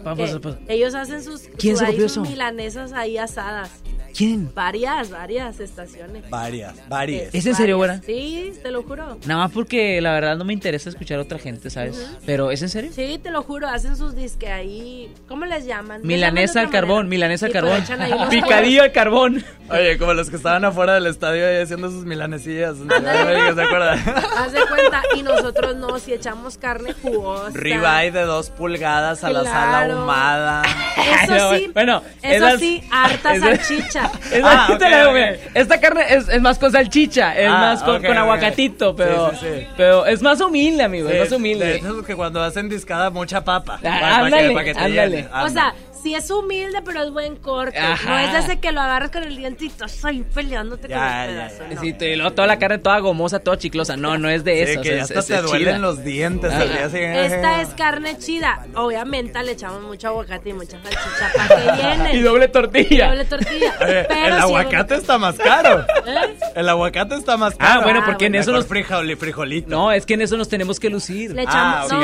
[0.03, 0.59] Pausa, pausa.
[0.67, 3.71] ellos hacen sus, ¿Quién se ahí copió sus milanesas ahí asadas.
[4.15, 4.51] ¿Quién?
[4.55, 6.27] Varias, varias estaciones.
[6.29, 7.35] Varias, varias.
[7.35, 8.01] ¿Es en serio, güera?
[8.01, 9.19] Sí, te lo juro.
[9.27, 12.17] Nada más porque la verdad no me interesa escuchar a otra gente, ¿sabes?
[12.25, 12.91] Pero ¿es en serio?
[12.93, 15.11] Sí, te lo juro, hacen sus disque ahí.
[15.27, 16.01] ¿Cómo les llaman?
[16.03, 18.29] Milanesa al carbón, milanesa al pues carbón.
[18.29, 19.43] Picadillo al carbón.
[19.69, 22.75] Oye, como los que estaban afuera del estadio ahí haciendo sus milanesillas.
[22.77, 23.99] ¿Se acuerdan?
[24.37, 27.51] Haz de cuenta, y nosotros no, si echamos carne jugosa.
[27.53, 30.61] Ribeye de dos pulgadas a la sala ahumada.
[31.23, 34.11] Eso sí, Bueno, eso esas- sí, harta salchicha.
[34.31, 35.13] Esa- Ah, te ok, la digo, ok.
[35.15, 39.37] mira, Esta carne es, es más con salchicha, es Ah, más con, aguacatito, pero, Sí,
[39.41, 39.67] sí, sí.
[39.77, 41.65] pero es más humilde, amigo, Sí, es más humilde.
[41.65, 43.75] De esos que cuando hacen discada mucha papa.
[43.75, 45.17] Ah, para, para ándale, que, para que te ándale.
[45.17, 45.29] llene.
[45.43, 45.73] O sea,
[46.07, 47.77] sí es humilde, pero es buen corte.
[47.77, 48.09] Ajá.
[48.09, 51.47] No es ese que lo agarras con el dientito, estoy peleándote con Ya, el ya,
[51.47, 51.63] pedazo.
[51.69, 51.75] ya.
[51.75, 51.81] no.
[51.81, 53.97] Sí, te- y luego toda la carne toda gomosa, toda chiclosa.
[53.97, 54.81] No, no es de Sí, eso.
[54.81, 57.25] que ya hasta te duelen los dientes al día siguiente.
[57.25, 58.65] Esta es carne chida.
[58.75, 62.17] Obviamente le echamos mucho aguacate y mucha salchicha para que.
[62.17, 63.07] Y doble tortilla.
[63.09, 63.75] Doble tortilla.
[63.79, 65.81] Pero el sí, aguacate está más caro.
[66.05, 66.35] ¿Eh?
[66.55, 67.81] El aguacate está más caro.
[67.81, 68.65] Ah, bueno, porque en eso nos...
[68.65, 69.69] frijol frijolito.
[69.69, 71.31] No, es que en eso nos tenemos que lucir.
[71.31, 71.95] Le echamos, Ah,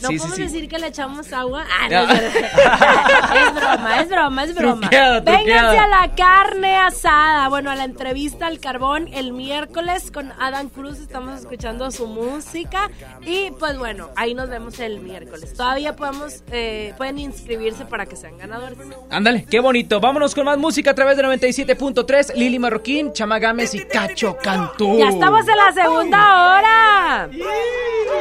[0.00, 0.42] no, Sí, podemos sí.
[0.42, 1.64] decir que le echamos agua.
[1.70, 2.14] Ah, no, Ya.
[3.36, 4.80] es, broma, es broma, es broma.
[4.80, 5.84] Truqueada, Vénganse truqueada.
[5.84, 7.48] a la carne asada.
[7.48, 10.98] Bueno, a la entrevista al carbón el miércoles con Adam Cruz.
[10.98, 12.90] Estamos escuchando su música.
[13.22, 15.54] Y pues bueno, ahí nos vemos el miércoles.
[15.54, 18.78] Todavía podemos, eh, pueden inscribirse para que sean ganadores.
[19.10, 20.00] Ándale, qué bonito.
[20.00, 22.34] Vámonos con más música a través de 97.3.
[22.34, 24.98] Lili Marroquín, Chama Gámez y Cacho Cantú.
[24.98, 27.30] Ya estamos en la segunda hora.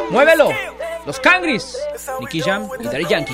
[0.10, 0.50] Muévelo.
[1.06, 1.78] Los Cangris,
[2.22, 3.34] Nicky Jam y Daddy Yankee.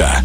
[0.00, 0.23] en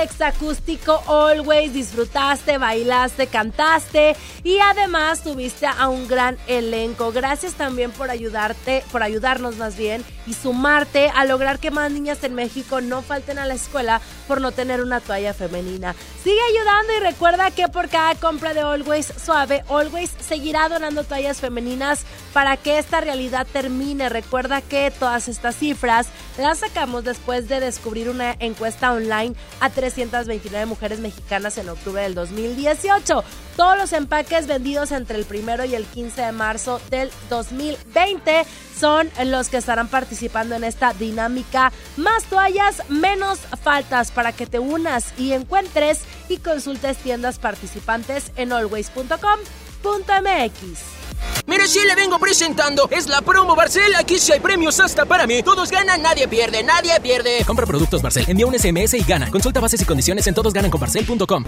[0.00, 7.12] parte del exacústico Always, disfrutaste, bailaste, cantaste y además tuviste a un gran elenco.
[7.12, 12.22] Gracias también por ayudarte, por ayudarnos más bien y sumarte a lograr que más niñas
[12.24, 15.94] en México no falten a la escuela por no tener una toalla femenina.
[16.22, 21.40] Sigue ayudando y recuerda que por cada compra de Always Suave, Always seguirá donando toallas
[21.40, 24.08] femeninas para que esta realidad termine.
[24.08, 26.08] Recuerda que todas estas cifras
[26.38, 32.14] las sacamos después de descubrir una encuesta online a 329 mujeres mexicanas en octubre del
[32.14, 33.24] 2018.
[33.56, 38.44] Todos los empaques vendidos entre el primero y el 15 de marzo del 2020
[38.78, 41.72] son los que estarán participando en esta dinámica.
[41.96, 48.52] Más toallas, menos faltas para que te unas y encuentres y consultes tiendas participantes en
[48.52, 50.99] always.com.mx.
[51.46, 52.88] Mire, si le vengo presentando.
[52.90, 53.94] Es la promo Barcel.
[53.96, 55.42] Aquí sí hay premios hasta para mí.
[55.42, 57.44] Todos ganan, nadie pierde, nadie pierde.
[57.46, 58.24] Compra productos Barcel.
[58.28, 59.30] Envía un SMS y gana.
[59.30, 61.44] Consulta bases y condiciones en todosgananconbarcel.com.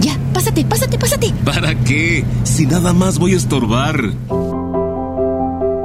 [0.00, 1.32] Ya, pásate, pásate, pásate.
[1.44, 2.24] ¿Para qué?
[2.44, 4.00] Si nada más voy a estorbar.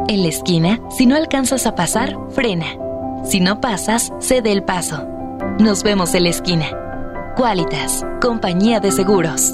[0.07, 2.65] En la esquina, si no alcanzas a pasar, frena.
[3.29, 5.07] Si no pasas, cede el paso.
[5.59, 6.65] Nos vemos en la esquina.
[7.35, 9.53] Qualitas, compañía de seguros.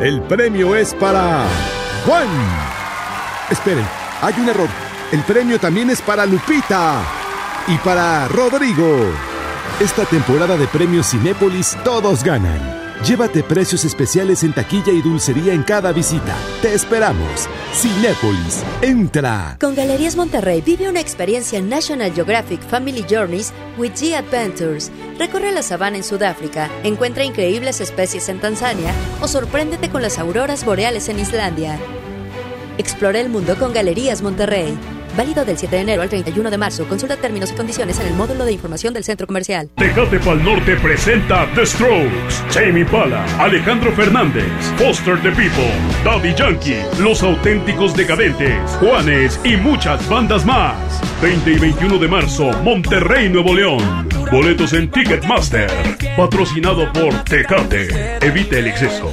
[0.00, 1.46] El premio es para
[2.04, 2.28] Juan.
[3.50, 3.86] Esperen,
[4.20, 4.68] hay un error.
[5.10, 7.00] El premio también es para Lupita
[7.66, 9.10] y para Rodrigo.
[9.80, 12.85] Esta temporada de premios Cinépolis todos ganan.
[13.04, 16.34] Llévate precios especiales en taquilla y dulcería en cada visita.
[16.62, 17.46] Te esperamos.
[17.72, 19.56] Cinépolis, entra.
[19.60, 24.90] Con Galerías Monterrey vive una experiencia National Geographic Family Journeys with G Adventures.
[25.18, 30.64] Recorre la sabana en Sudáfrica, encuentra increíbles especies en Tanzania o sorpréndete con las auroras
[30.64, 31.78] boreales en Islandia.
[32.78, 34.76] Explora el mundo con Galerías Monterrey.
[35.16, 36.86] Válido del 7 de enero al 31 de marzo.
[36.88, 39.68] Consulta términos y condiciones en el módulo de información del centro comercial.
[39.76, 44.44] Tecate Pal Norte presenta The Strokes, Jamie Pala, Alejandro Fernández,
[44.78, 45.72] Foster the People,
[46.04, 50.76] Daddy Yankee, Los Auténticos Decadentes, Juanes y muchas bandas más.
[51.22, 54.08] 20 y 21 de marzo, Monterrey, Nuevo León.
[54.30, 55.70] Boletos en Ticketmaster.
[56.16, 58.18] Patrocinado por Tecate.
[58.20, 59.12] Evite el exceso.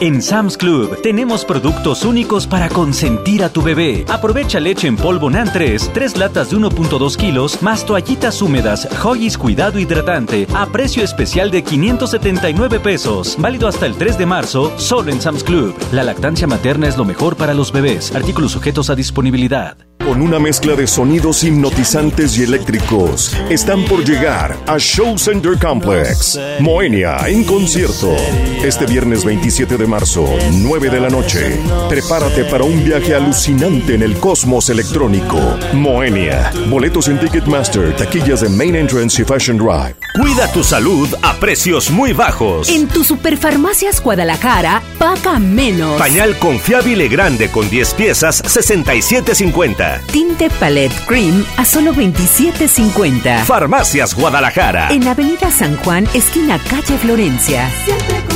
[0.00, 4.04] En Sam's Club tenemos productos únicos para consentir a tu bebé.
[4.08, 9.38] Aprovecha leche en polvo NAN 3, 3 latas de 1.2 kilos, más toallitas húmedas, Hoggies
[9.38, 13.36] Cuidado Hidratante, a precio especial de 579 pesos.
[13.38, 15.74] Válido hasta el 3 de marzo, solo en Sam's Club.
[15.92, 18.14] La lactancia materna es lo mejor para los bebés.
[18.14, 19.95] Artículos sujetos a disponibilidad.
[20.06, 26.38] Con una mezcla de sonidos hipnotizantes y eléctricos, están por llegar a Show Center Complex.
[26.60, 28.14] Moenia en concierto.
[28.62, 31.60] Este viernes 27 de marzo, 9 de la noche.
[31.88, 35.40] Prepárate para un viaje alucinante en el cosmos electrónico.
[35.72, 36.52] Moenia.
[36.68, 39.96] Boletos en Ticketmaster, taquillas de Main Entrance y Fashion Drive.
[40.14, 42.68] Cuida tu salud a precios muy bajos.
[42.68, 45.98] En tu Superfarmacias Guadalajara, paga menos.
[45.98, 49.95] Pañal confiable grande con 10 piezas, 67.50.
[50.12, 53.44] Tinte Palette Cream a solo 27.50.
[53.44, 54.88] Farmacias Guadalajara.
[54.90, 57.70] En Avenida San Juan, esquina calle Florencia.
[57.84, 58.35] Siempre.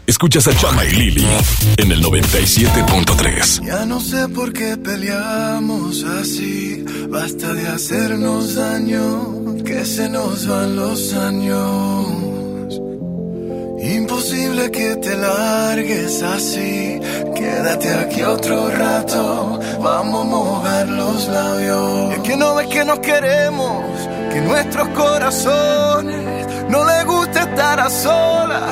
[0.07, 1.27] Escuchas a Chama y Lili
[1.77, 3.65] en el 97.3.
[3.65, 6.83] Ya no sé por qué peleamos así.
[7.09, 12.07] Basta de hacernos daño, que se nos van los años.
[13.81, 16.99] Imposible que te largues así.
[17.35, 19.59] Quédate aquí otro rato.
[19.81, 22.13] Vamos a mojar los labios.
[22.13, 23.83] Es que no ves que nos queremos,
[24.31, 28.71] que nuestros corazones no les gusta estar a solas,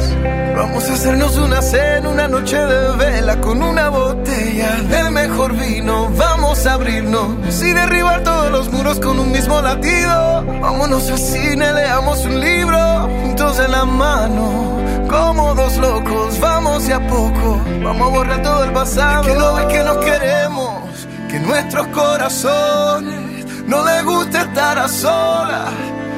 [0.71, 6.09] Vamos a hacernos una cena, una noche de vela con una botella del mejor vino.
[6.15, 10.45] Vamos a abrirnos y derribar todos los muros con un mismo latido.
[10.61, 12.79] Vámonos al cine, leamos un libro
[13.21, 14.79] juntos en la mano.
[15.09, 17.61] Como dos locos, vamos de a poco.
[17.83, 19.23] Vamos a borrar todo el pasado.
[19.23, 25.69] que no ves que nos queremos, que nuestros corazones no les gusta estar a solas.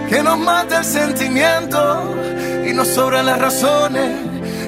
[0.07, 2.13] Que nos mata el sentimiento
[2.69, 4.32] y nos sobran las razones.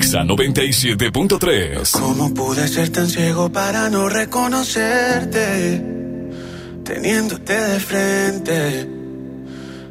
[0.00, 1.90] Pontexa 97.3.
[1.92, 5.84] ¿Cómo pude ser tan ciego para no reconocerte?
[6.82, 8.88] Teniéndote de frente,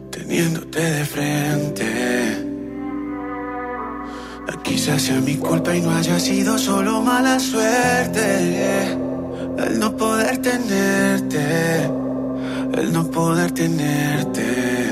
[0.09, 2.37] teniéndote de frente.
[4.63, 8.97] Quizás sea mi culpa y no haya sido solo mala suerte.
[9.59, 11.85] El no poder tenerte,
[12.73, 14.91] el no poder tenerte.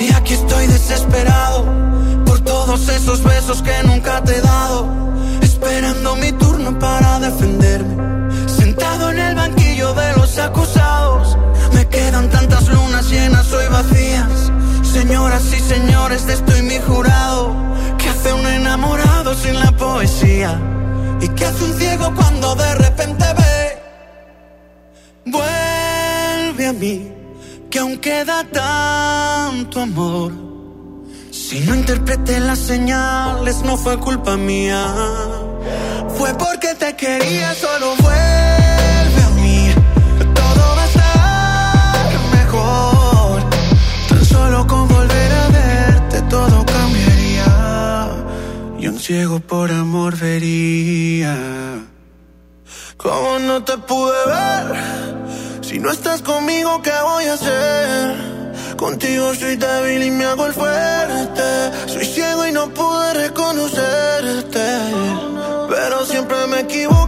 [0.00, 1.87] Y aquí estoy desesperado
[2.68, 4.86] todos esos besos que nunca te he dado.
[5.40, 7.96] Esperando mi turno para defenderme.
[8.46, 11.38] Sentado en el banquillo de los acusados.
[11.72, 14.52] Me quedan tantas lunas llenas hoy vacías.
[14.82, 17.56] Señoras y señores, de estoy mi jurado.
[17.96, 20.60] ¿Qué hace un enamorado sin la poesía?
[21.22, 23.82] ¿Y qué hace un ciego cuando de repente ve?
[25.24, 27.12] Vuelve a mí,
[27.70, 30.47] que aún queda tanto amor.
[31.48, 34.84] Si no interpreté las señales, no fue culpa mía.
[36.18, 39.70] Fue porque te quería, solo vuelve a mí.
[40.34, 43.42] Todo va a estar mejor.
[44.10, 48.10] Tan solo con volver a verte, todo cambiaría.
[48.78, 51.34] Y un ciego por amor vería.
[52.98, 55.64] ¿Cómo no te pude ver?
[55.64, 58.37] Si no estás conmigo, ¿qué voy a hacer?
[58.78, 61.42] Contigo soy débil y me hago el fuerte.
[61.88, 64.66] Soy ciego y no pude reconocerte.
[65.68, 67.07] Pero siempre me equivoco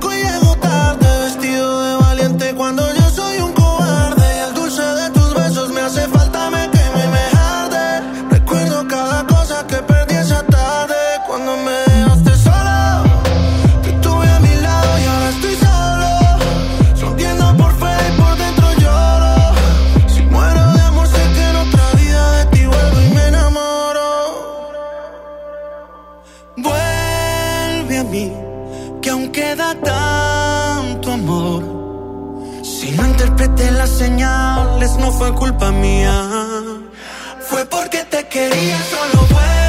[34.01, 36.15] señales, no fue culpa mía.
[37.49, 39.60] Fue porque te quería, solo vuelve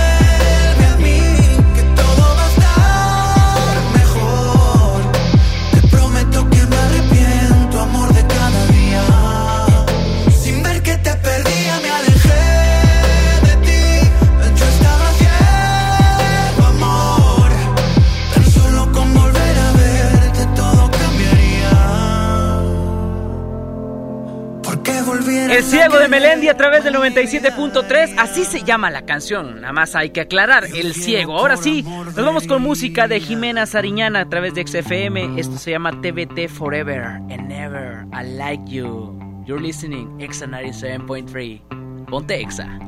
[25.52, 29.96] El ciego de Melendi a través del 97.3, así se llama la canción, nada más
[29.96, 31.38] hay que aclarar, el ciego.
[31.38, 35.72] Ahora sí, nos vamos con música de Jimena Sariñana a través de XFM, esto se
[35.72, 39.20] llama TBT Forever and Never, I Like You.
[39.46, 42.80] You're listening, Exa 97.3, ponte Exa.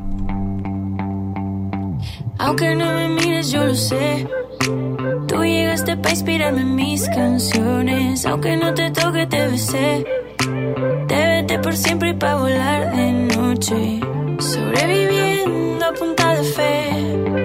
[2.37, 4.25] Aunque no me mires, yo lo sé.
[5.27, 8.25] Tú llegaste para inspirarme en mis canciones.
[8.25, 10.05] Aunque no te toque, te besé.
[11.47, 13.99] Por siempre y pa' volar de noche.
[14.39, 16.89] Sobreviviendo a punta de fe.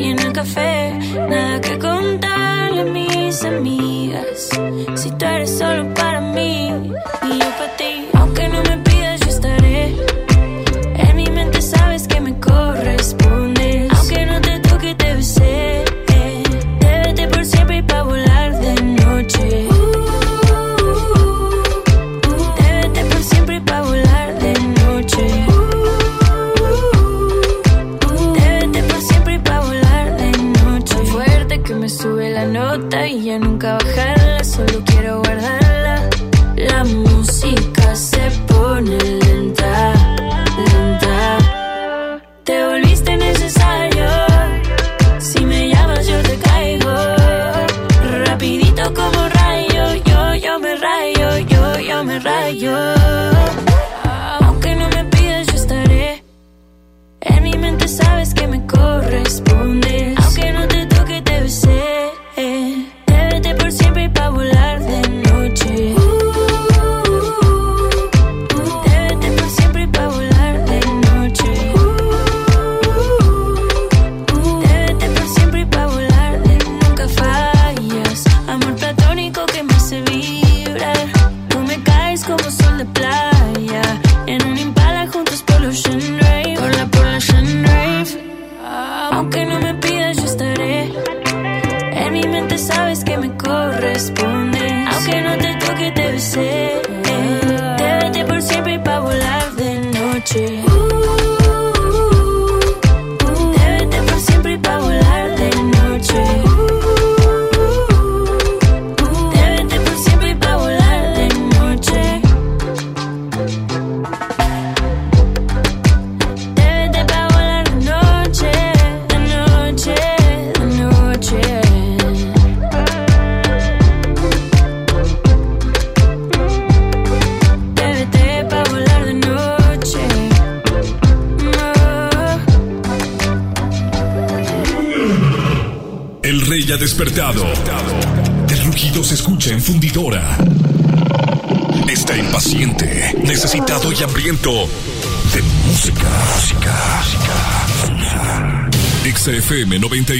[0.00, 0.92] Y en el café,
[1.28, 4.50] nada que contarle a mis amigas.
[4.96, 6.72] Si tú eres solo para mí
[7.22, 7.42] y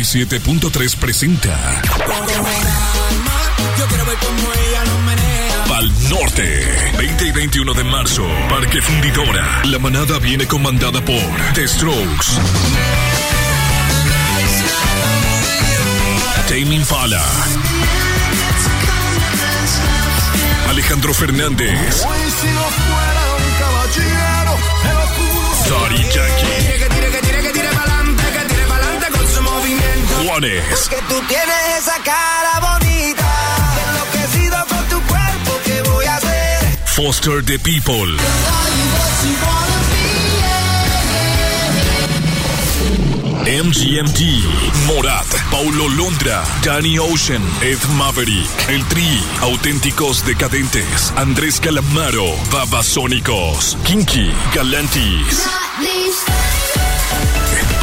[0.09, 1.83] 97.3 presenta.
[5.69, 6.67] Pal Norte.
[6.97, 8.27] 20 y 21 de marzo.
[8.49, 9.61] Parque Fundidora.
[9.65, 12.41] La manada viene comandada por The Strokes.
[16.49, 17.23] Tame Impala.
[20.71, 22.03] Alejandro Fernández.
[22.07, 22.49] Hoy si
[30.41, 33.27] Porque tú tienes esa cara bonita.
[33.89, 36.79] Enloquecido con tu cuerpo, ¿qué voy a hacer?
[36.87, 38.17] Foster the People.
[43.49, 44.21] MGMT,
[44.87, 54.31] Morat, Paulo Londra, Danny Ocean, Ed Maverick, El Tri, Auténticos Decadentes, Andrés Calamaro, Babasónicos, Kinky,
[54.55, 55.58] Galantis.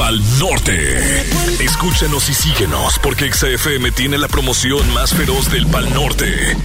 [0.05, 1.23] Pal Norte.
[1.59, 6.55] Escúchanos y síguenos porque XFM tiene la promoción más feroz del Pal Norte.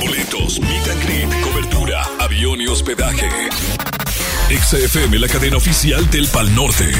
[0.00, 3.28] Boletos, meet cobertura, avión y hospedaje.
[4.50, 6.92] XFM, la cadena oficial del Pal Norte.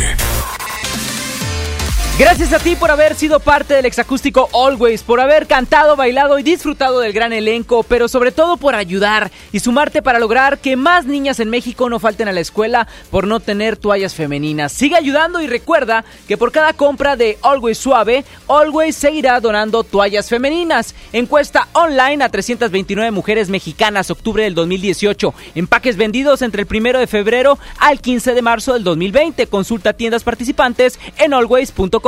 [2.19, 6.43] Gracias a ti por haber sido parte del exacústico Always, por haber cantado, bailado y
[6.43, 11.07] disfrutado del gran elenco, pero sobre todo por ayudar y sumarte para lograr que más
[11.07, 14.73] niñas en México no falten a la escuela por no tener toallas femeninas.
[14.73, 20.29] Sigue ayudando y recuerda que por cada compra de Always Suave, Always seguirá donando toallas
[20.29, 20.97] femeninas.
[21.13, 25.35] Encuesta online a 329 mujeres mexicanas, octubre del 2018.
[25.55, 29.47] Empaques vendidos entre el 1 de febrero al 15 de marzo del 2020.
[29.47, 32.08] Consulta tiendas participantes en always.com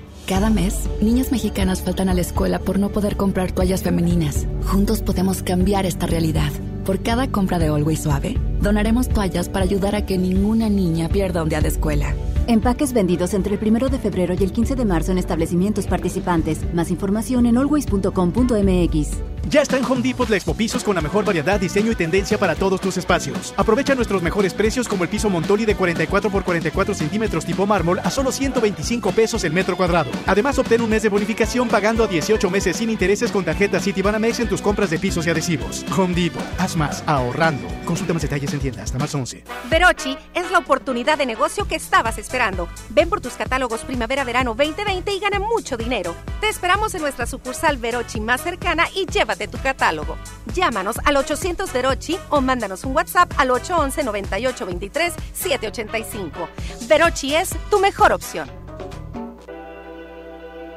[0.31, 4.47] Cada mes, niñas mexicanas faltan a la escuela por no poder comprar toallas femeninas.
[4.63, 6.53] Juntos podemos cambiar esta realidad.
[6.85, 11.43] Por cada compra de Always Suave, donaremos toallas para ayudar a que ninguna niña pierda
[11.43, 12.15] un día de escuela.
[12.47, 16.73] Empaques vendidos entre el 1 de febrero y el 15 de marzo en establecimientos participantes.
[16.73, 19.31] Más información en always.com.mx.
[19.49, 22.37] Ya está en Home Depot la Expo Pisos con la mejor variedad, diseño y tendencia
[22.37, 23.53] para todos tus espacios.
[23.57, 27.99] Aprovecha nuestros mejores precios como el piso Montoli de 44 por 44 centímetros tipo mármol
[27.99, 30.11] a solo 125 pesos el metro cuadrado.
[30.27, 34.39] Además, obtén un mes de bonificación pagando a 18 meses sin intereses con tarjeta Citibanamex
[34.39, 35.85] en tus compras de pisos y adhesivos.
[35.97, 36.43] Home Depot,
[36.75, 37.67] más, ahorrando.
[37.85, 39.43] Consulta más detalles en tienda hasta más 11.
[39.69, 42.67] Verochi es la oportunidad de negocio que estabas esperando.
[42.89, 46.15] Ven por tus catálogos Primavera-Verano 2020 y gana mucho dinero.
[46.39, 50.17] Te esperamos en nuestra sucursal Verochi más cercana y llévate tu catálogo.
[50.53, 56.49] Llámanos al 800 Verochi o mándanos un WhatsApp al 811 9823 785.
[56.87, 58.49] Verochi es tu mejor opción.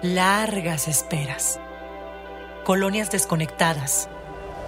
[0.02, 1.58] Largas esperas.
[2.64, 4.08] Colonias desconectadas.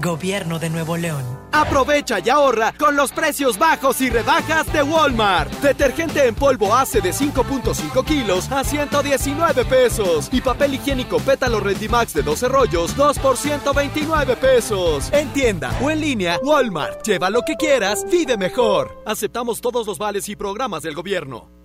[0.00, 1.24] Gobierno de Nuevo León.
[1.52, 5.52] Aprovecha y ahorra con los precios bajos y rebajas de Walmart.
[5.60, 10.28] Detergente en polvo hace de 5.5 kilos a 119 pesos.
[10.32, 15.10] Y papel higiénico pétalo Rendimax de 12 rollos, 2 por 129 pesos.
[15.12, 17.06] En tienda o en línea, Walmart.
[17.06, 19.02] Lleva lo que quieras, vive mejor.
[19.04, 21.60] Aceptamos todos los vales y programas del gobierno.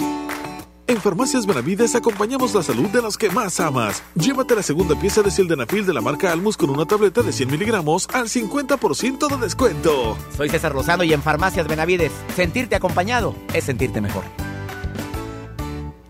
[0.87, 4.03] En Farmacias Benavides acompañamos la salud de los que más amas.
[4.13, 7.49] Llévate la segunda pieza de sildenafil de la marca Almus con una tableta de 100
[7.49, 10.15] miligramos al 50% de descuento.
[10.37, 14.23] Soy César Rosado y en Farmacias Benavides, sentirte acompañado es sentirte mejor.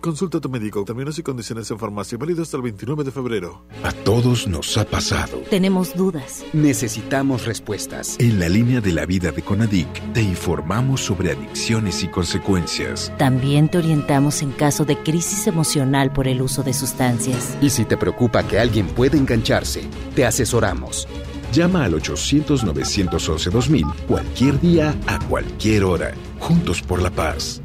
[0.06, 0.86] Consulta a tu médico.
[0.86, 3.65] Términos y condiciones en farmacia válido hasta el 29 de febrero.
[3.84, 5.40] A todos nos ha pasado.
[5.49, 6.45] Tenemos dudas.
[6.53, 8.15] Necesitamos respuestas.
[8.19, 13.11] En la línea de la vida de Conadic te informamos sobre adicciones y consecuencias.
[13.18, 17.57] También te orientamos en caso de crisis emocional por el uso de sustancias.
[17.60, 21.07] Y si te preocupa que alguien pueda engancharse, te asesoramos.
[21.52, 26.14] Llama al 800-911-2000 cualquier día, a cualquier hora.
[26.38, 27.64] Juntos por la paz.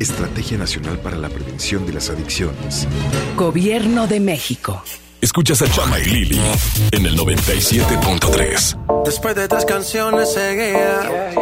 [0.00, 2.86] Estrategia Nacional para la Prevención de las Adicciones.
[3.36, 4.82] Gobierno de México.
[5.20, 6.40] Escuchas a Chama y Lili
[6.92, 9.02] en el 97.3.
[9.04, 11.32] Después de tres canciones seguía,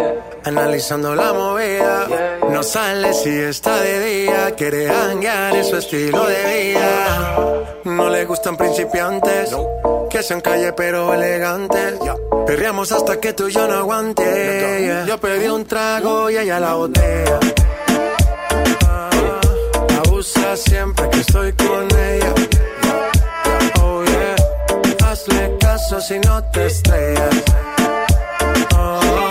[0.45, 2.09] analizando la movida.
[2.51, 7.75] No sale si está de día, quiere hanguear en su estilo de vida.
[7.85, 9.51] No le gustan principiantes,
[10.09, 11.99] que sean calle pero elegantes.
[12.47, 15.05] Perreamos hasta que tú y yo no aguante.
[15.07, 17.41] Yo pedí un trago y ella la botella.
[20.27, 22.35] Abusa siempre que estoy con ella.
[23.81, 24.35] Oh yeah,
[25.07, 27.45] hazle caso si no te estrellas.
[28.77, 29.31] Oh,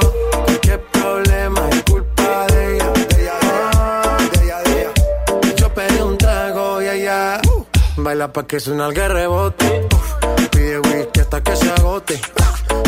[0.62, 2.92] qué problema es culpa de ella.
[2.92, 3.34] De ella,
[4.32, 5.56] de ella, de ella.
[5.58, 7.42] Yo pedí un trago y ella
[7.98, 9.88] baila pa' que suena el rebote.
[10.52, 12.22] Pide whisky hasta que se agote.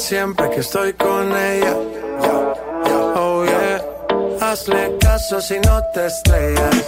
[0.00, 1.74] Siempre que estoy con ella.
[3.14, 3.82] Oh yeah,
[4.40, 6.84] hazle caso si no te estrellas.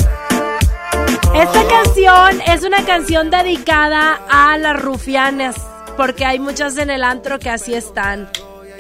[1.34, 5.56] Esta canción es una canción dedicada a las rufianas,
[5.96, 8.30] porque hay muchas en el antro que así están.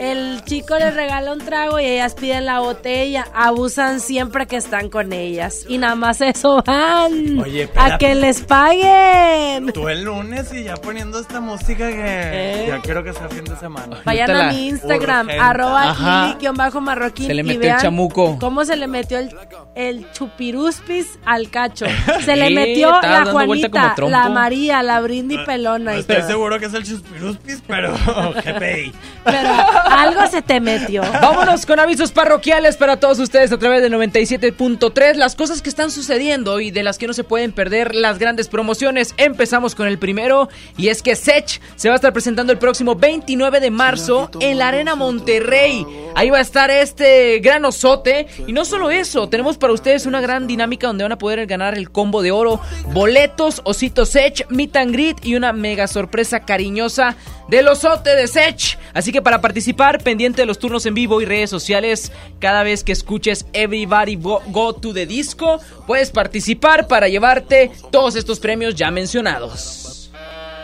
[0.02, 4.88] El chico les regala un trago y ellas piden la botella, abusan siempre que están
[4.90, 9.72] con ellas y nada más eso van Oye, a que les paguen.
[9.72, 12.64] Tú el lunes y ya poniendo esta música que ¿Eh?
[12.68, 13.98] ya quiero que sea fin de semana.
[14.04, 16.36] Vayan a mi Instagram, arroba Ajá.
[16.40, 18.38] lili-marroquín Se le y metió el chamuco.
[18.40, 19.30] cómo se le metió el,
[19.76, 21.86] el chupiruspis al cacho.
[22.24, 26.26] Se le metió la Juanita, la María, la Brindy pelona y Estoy todo.
[26.28, 27.92] seguro que es el chuspiruspis, pero
[28.44, 28.92] GPI.
[29.24, 29.48] Pero
[29.92, 31.02] algo se te metió.
[31.02, 35.14] Vámonos con avisos parroquiales para todos ustedes a través de 97.3.
[35.14, 38.48] Las cosas que están sucediendo y de las que no se pueden perder las grandes
[38.48, 39.14] promociones.
[39.16, 42.94] Empezamos con el primero y es que Sech se va a estar presentando el próximo
[42.94, 45.86] 29 de marzo en la Arena Monterrey.
[46.14, 48.26] Ahí va a estar este gran osote.
[48.46, 51.76] Y no solo eso, tenemos para ustedes una gran dinámica donde van a poder ganar
[51.76, 52.60] el combo de oro,
[52.92, 57.16] boletos, osito Sech, meet and greet y una mega sorpresa cariñosa
[57.52, 58.78] del osote de Sech.
[58.94, 62.10] Así que para participar, pendiente de los turnos en vivo y redes sociales,
[62.40, 68.16] cada vez que escuches Everybody Go, Go to the Disco, puedes participar para llevarte todos
[68.16, 70.10] estos premios ya mencionados.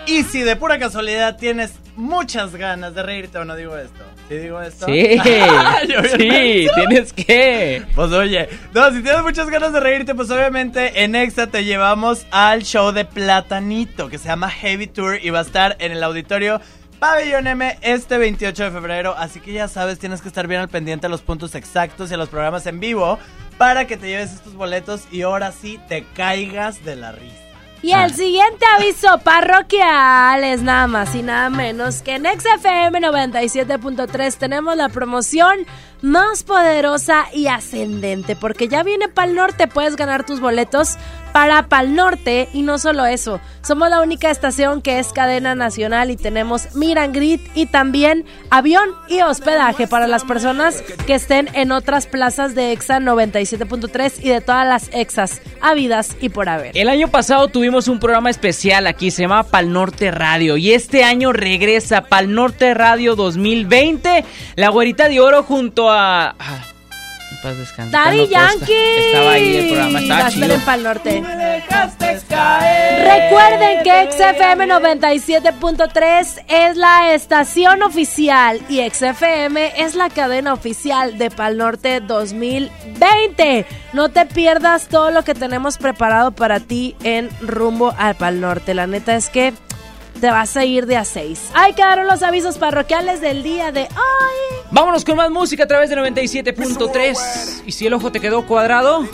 [0.07, 4.05] Y si de pura casualidad tienes muchas ganas de reírte o no digo esto.
[4.29, 4.87] ¿Sí digo esto?
[4.87, 5.19] Sí,
[6.17, 7.83] sí, tienes que.
[7.95, 12.25] Pues oye, no, si tienes muchas ganas de reírte, pues obviamente en Exa te llevamos
[12.31, 16.03] al show de Platanito, que se llama Heavy Tour y va a estar en el
[16.03, 16.63] auditorio
[16.99, 19.15] Pabellón M este 28 de febrero.
[19.17, 22.15] Así que ya sabes, tienes que estar bien al pendiente a los puntos exactos y
[22.15, 23.19] a los programas en vivo
[23.57, 27.49] para que te lleves estos boletos y ahora sí te caigas de la risa.
[27.81, 34.37] Y el siguiente aviso parroquial es nada más y nada menos que en XFM 97.3
[34.37, 35.59] tenemos la promoción
[36.03, 40.97] más poderosa y ascendente, porque ya viene Pal Norte, puedes ganar tus boletos
[41.39, 46.11] para Pal Norte y no solo eso, somos la única estación que es cadena nacional
[46.11, 51.71] y tenemos Miran Grit y también avión y hospedaje para las personas que estén en
[51.71, 56.77] otras plazas de EXA 97.3 y de todas las EXAs habidas y por haber.
[56.77, 60.57] El año pasado tuvimos un programa especial aquí, se llama Pal Norte Radio.
[60.57, 64.25] Y este año regresa Pal Norte Radio 2020.
[64.57, 66.35] La güerita de oro junto a.
[67.43, 68.29] paz descanse, Daddy.
[68.29, 69.07] Yankee.
[69.07, 70.77] Estaba ahí el programa, estaba chido.
[70.83, 71.23] norte.
[71.23, 73.31] dejaste caer.
[73.31, 81.31] Recuerden que XFM 97.3 es la estación oficial y XFM es la cadena oficial de
[81.31, 83.67] Pal Norte 2020.
[83.93, 88.75] No te pierdas todo lo que tenemos preparado para ti en rumbo al Pal Norte.
[88.75, 89.55] La neta es que
[90.19, 91.51] te vas a ir de a 6.
[91.55, 94.59] Ahí quedaron los avisos parroquiales del día de hoy.
[94.71, 97.63] Vámonos con más música a través de 97.3.
[97.67, 99.07] Y si el ojo te quedó cuadrado,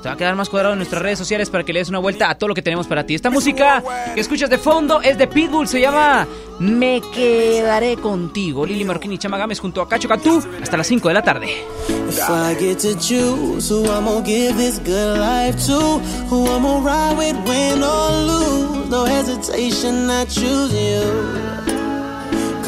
[0.00, 1.98] te va a quedar más cuadrado en nuestras redes sociales para que le des una
[1.98, 3.14] vuelta a todo lo que tenemos para ti.
[3.14, 3.82] Esta música
[4.14, 6.26] que escuchas de fondo es de Pitbull, se llama
[6.58, 8.64] Me Quedaré Contigo.
[8.66, 11.48] Lili Marroquín y Chama Gámez junto a Cacho Cantú hasta las 5 de la tarde.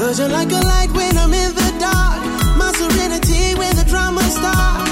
[0.03, 2.21] Cause you're like a light when I'm in the dark,
[2.59, 4.92] my serenity when the drama starts,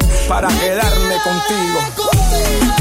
[0.31, 2.80] para quedarme contigo.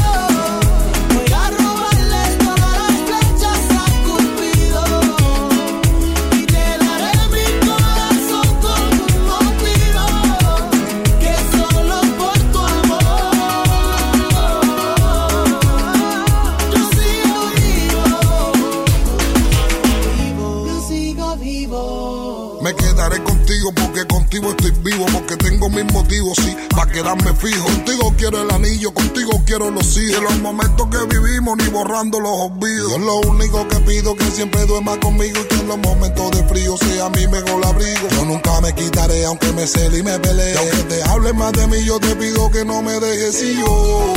[24.79, 27.65] Vivo, porque tengo mis motivos, sí, para quedarme fijo.
[27.65, 30.17] Contigo quiero el anillo, contigo quiero los hijos.
[30.17, 32.91] De los momentos que vivimos, ni borrando los olvidos.
[32.93, 36.45] Yo lo único que pido que siempre duerma conmigo y que en los momentos de
[36.45, 38.09] frío sea mi mejor abrigo.
[38.11, 40.55] Yo nunca me quitaré, aunque me cele y me pelee.
[40.55, 43.57] Y aunque te hable más de mí, yo te pido que no me dejes y
[43.59, 44.13] yo.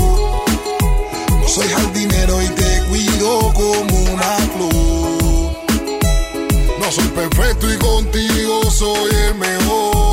[1.39, 5.43] No soy jardinero y te cuido como una flor.
[6.79, 10.12] No soy perfecto y contigo soy el mejor.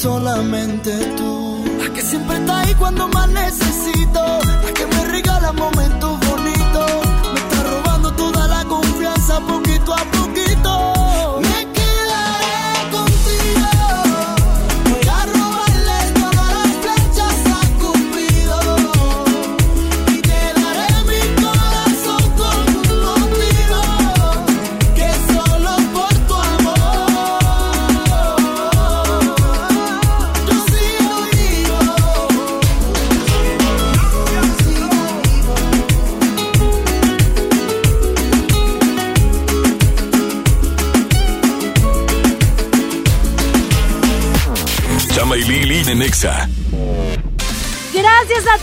[0.00, 4.22] Solamente tú, la que siempre está ahí cuando más necesito,
[4.64, 6.09] la que me regala momentos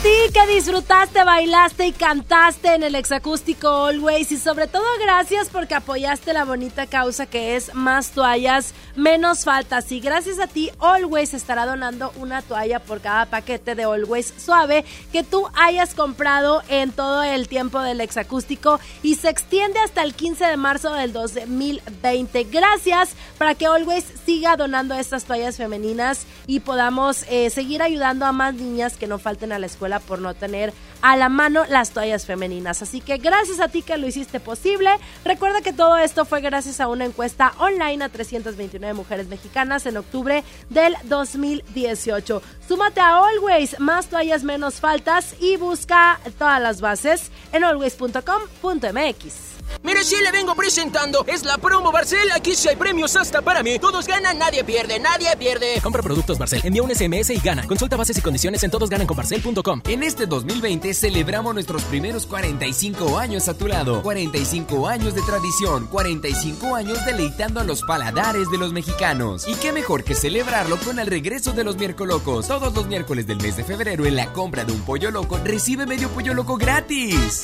[0.07, 4.31] ti que disfrutaste, bailaste y cantaste en el exacústico Always.
[4.31, 9.91] Y sobre todo gracias porque apoyaste la bonita causa que es más toallas, menos faltas
[9.91, 14.83] y gracias a ti Always estará donando una toalla por cada paquete de Always suave
[15.11, 20.15] que tú hayas comprado en todo el tiempo del exacústico y se extiende hasta el
[20.15, 22.43] 15 de marzo del 2020.
[22.45, 28.31] Gracias para que Always siga donando estas toallas femeninas y podamos eh, seguir ayudando a
[28.31, 31.91] más niñas que no falten a la escuela por no tener a la mano las
[31.91, 32.81] toallas femeninas.
[32.81, 34.89] Así que gracias a ti que lo hiciste posible.
[35.25, 39.97] Recuerda que todo esto fue gracias a una encuesta online a 329 mujeres mexicanas en
[39.97, 42.41] octubre del 2018.
[42.67, 49.56] Súmate a Always, más toallas menos faltas y busca todas las bases en always.com.mx.
[49.83, 52.31] Mire, si le vengo presentando, es la promo Barcel.
[52.31, 53.79] Aquí sí hay premios hasta para mí.
[53.79, 55.79] Todos ganan, nadie pierde, nadie pierde.
[55.81, 57.65] Compra productos Barcel, envía un SMS y gana.
[57.67, 59.81] Consulta bases y condiciones en todosgananconbarcel.com.
[59.85, 64.01] En este 2020 celebramos nuestros primeros 45 años a tu lado.
[64.01, 69.47] 45 años de tradición, 45 años deleitando a los paladares de los mexicanos.
[69.47, 72.47] Y qué mejor que celebrarlo con el regreso de los miércoles locos.
[72.47, 75.85] Todos los miércoles del mes de febrero en la compra de un pollo loco recibe
[75.85, 77.43] medio pollo loco gratis.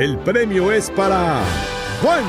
[0.00, 1.42] El premio es para
[2.00, 2.24] Juan.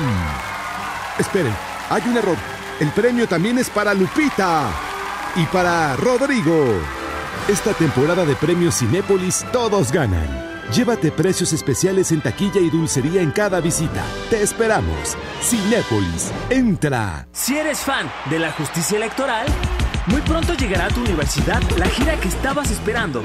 [1.18, 1.54] Esperen,
[1.88, 2.36] hay un error.
[2.80, 4.68] El premio también es para Lupita
[5.36, 6.66] y para Rodrigo.
[7.48, 10.28] Esta temporada de premios Cinépolis todos ganan.
[10.70, 14.04] Llévate precios especiales en taquilla y dulcería en cada visita.
[14.28, 15.16] Te esperamos.
[15.40, 17.26] Cinépolis, entra.
[17.32, 19.46] Si eres fan de la justicia electoral,
[20.08, 23.24] muy pronto llegará a tu universidad la gira que estabas esperando.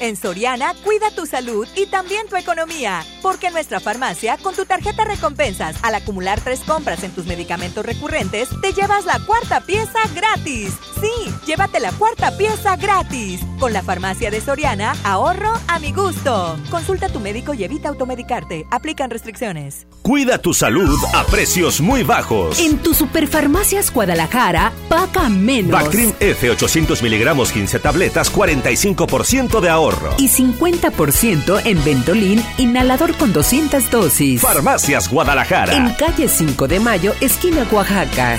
[0.00, 3.04] En Soriana, cuida tu salud y también tu economía.
[3.20, 7.84] Porque en nuestra farmacia, con tu tarjeta recompensas, al acumular tres compras en tus medicamentos
[7.84, 10.72] recurrentes, te llevas la cuarta pieza gratis.
[11.00, 13.40] Sí, llévate la cuarta pieza gratis.
[13.58, 16.56] Con la farmacia de Soriana, ahorro a mi gusto.
[16.70, 18.66] Consulta a tu médico y evita automedicarte.
[18.70, 19.86] Aplican restricciones.
[20.02, 22.60] Cuida tu salud a precios muy bajos.
[22.60, 25.72] En tu Superfarmacias Guadalajara, paga menos.
[25.72, 29.87] Bactrim F 800 miligramos 15 tabletas, 45% de ahorro.
[30.18, 34.40] Y 50% en Ventolin, inhalador con 200 dosis.
[34.40, 35.74] Farmacias Guadalajara.
[35.74, 38.38] En calle 5 de Mayo, esquina Oaxaca.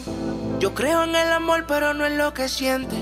[0.61, 2.95] Yo creo en el amor, pero no en lo que siente.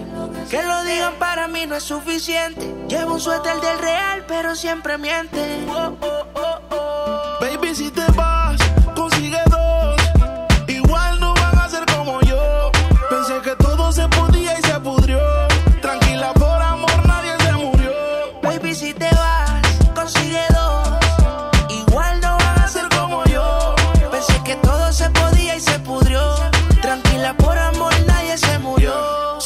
[0.49, 2.73] Que lo digan para mí no es suficiente.
[2.87, 5.67] Llevo un suéter del real, pero siempre miente.
[7.41, 8.57] Baby, si te vas,
[8.95, 10.01] consigue dos.
[10.69, 12.71] Igual no van a ser como yo.
[13.09, 14.07] Pensé que todo se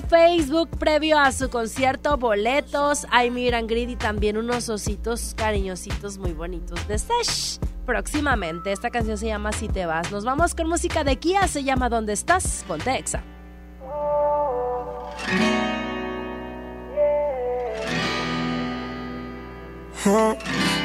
[0.00, 6.32] Facebook previo a su concierto, boletos, hay Miran Grid y también unos ositos cariñositos muy
[6.32, 7.58] bonitos de Sesh.
[7.84, 10.10] Próximamente, esta canción se llama Si te vas.
[10.10, 12.64] Nos vamos con música de Kia, se llama ¿Dónde estás?
[12.66, 13.22] Ponte Exa.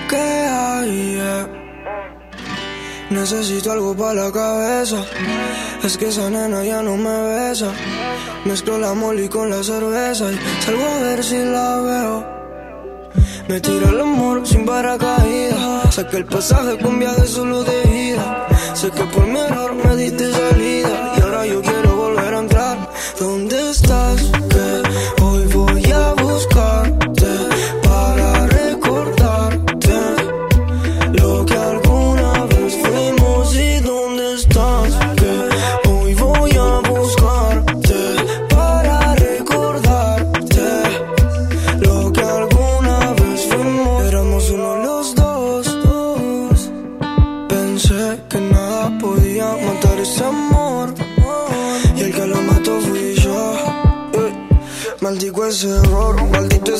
[0.09, 1.17] ¿Qué hay?
[1.19, 1.47] eh?
[3.09, 5.03] Necesito algo para la cabeza.
[5.83, 7.71] Es que esa nena ya no me besa.
[8.43, 12.41] Mezclo la molly con la cerveza y salgo a ver si la veo.
[13.47, 15.93] Me tiro el amor sin paracaídas.
[15.93, 18.47] Saqué el pasaje con viaje solo de ida.
[18.73, 19.60] Sé que por mi error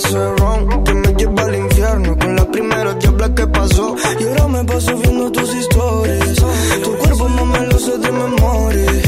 [0.10, 3.96] ron que me lleva al infierno con la primera diabla que pasó.
[4.20, 6.36] Y ahora me paso viendo tus historias.
[6.84, 9.01] Tu cuerpo no me lo sé de memoria.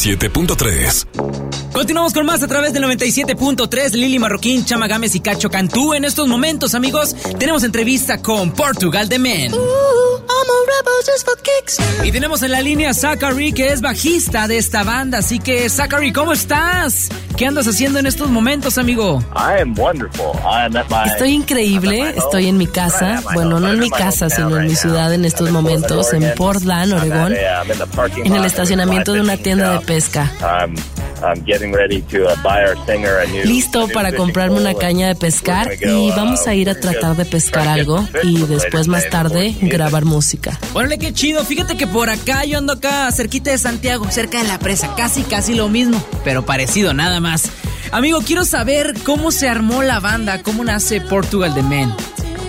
[0.00, 1.72] 97.3.
[1.72, 5.92] Continuamos con más a través del 97.3 Lili Marroquín, Chama Gámez y Cacho Cantú.
[5.92, 9.52] En estos momentos, amigos, tenemos entrevista con Portugal de Men.
[12.02, 15.18] Y tenemos en la línea a Zachary, que es bajista de esta banda.
[15.18, 17.10] Así que, Zachary, ¿cómo estás?
[17.40, 19.24] ¿Qué andas haciendo en estos momentos, amigo?
[19.34, 20.38] I am wonderful.
[20.44, 24.28] I am at my, Estoy increíble, estoy en mi casa, bueno, no en mi casa,
[24.28, 29.38] sino en mi ciudad en estos momentos, en Portland, Oregón, en el estacionamiento de una
[29.38, 30.30] tienda de pesca.
[31.22, 34.74] I'm, I'm getting ready to uh, buy our singer a new, Listo para comprarme una
[34.74, 39.08] caña de pescar y vamos a ir a tratar de pescar algo y después más
[39.10, 40.58] tarde grabar música.
[40.74, 41.44] Órale, qué chido.
[41.44, 44.94] Fíjate que por acá yo ando acá, cerquita de Santiago, cerca de la presa.
[44.96, 47.50] Casi, casi lo mismo, pero parecido nada más.
[47.92, 51.92] Amigo, quiero saber cómo se armó la banda, cómo nace Portugal de Men.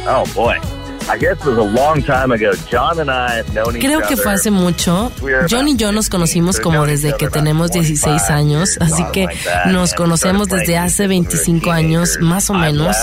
[0.07, 0.70] Oh boy.
[1.11, 2.51] I guess it was a long time ago.
[2.69, 5.11] John and I have known each Creo que fue hace mucho.
[5.49, 9.27] John y yo nos conocimos como desde que tenemos 16 años, así que
[9.67, 12.95] nos conocemos desde hace 25 años, más o menos,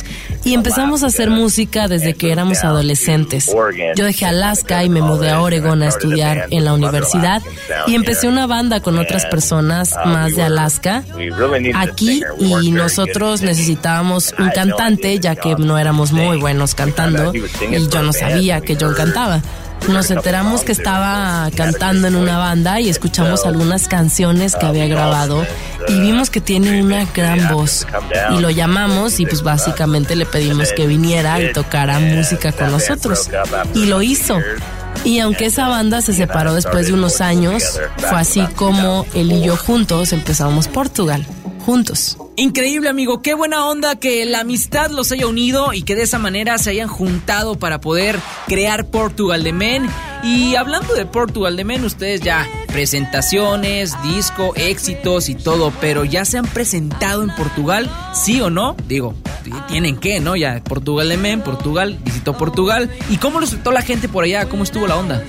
[0.44, 3.51] y empezamos a hacer música desde que éramos adolescentes.
[3.97, 7.43] Yo dejé Alaska y me mudé a Oregon a estudiar en la universidad
[7.86, 11.05] y empecé una banda con otras personas más de Alaska
[11.74, 18.02] aquí y nosotros necesitábamos un cantante ya que no éramos muy buenos cantando y yo
[18.02, 19.43] no sabía que John cantaba.
[19.89, 25.47] nos enteramos que estaba cantando en una banda y escuchamos algunas canciones que había grabado
[25.89, 27.86] y vimos que tiene una gran voz
[28.36, 33.28] y lo llamamos y pues básicamente le pedimos que viniera y tocara música con nosotros
[33.74, 34.39] y lo hizo.
[35.05, 39.43] Y aunque esa banda se separó después de unos años, fue así como él y
[39.43, 41.24] yo juntos empezamos Portugal,
[41.65, 42.19] juntos.
[42.39, 46.20] Increíble amigo, qué buena onda que la amistad los haya unido y que de esa
[46.20, 48.16] manera se hayan juntado para poder
[48.47, 49.89] crear Portugal de Men.
[50.23, 56.24] Y hablando de Portugal de Men, ustedes ya presentaciones, disco, éxitos y todo, pero ya
[56.24, 58.77] se han presentado en Portugal, sí o no?
[58.86, 59.16] Digo,
[59.66, 60.36] tienen que, ¿no?
[60.36, 62.89] Ya Portugal de Men, Portugal, visitó Portugal.
[63.10, 64.48] ¿Y cómo trató la gente por allá?
[64.48, 65.24] ¿Cómo estuvo la onda?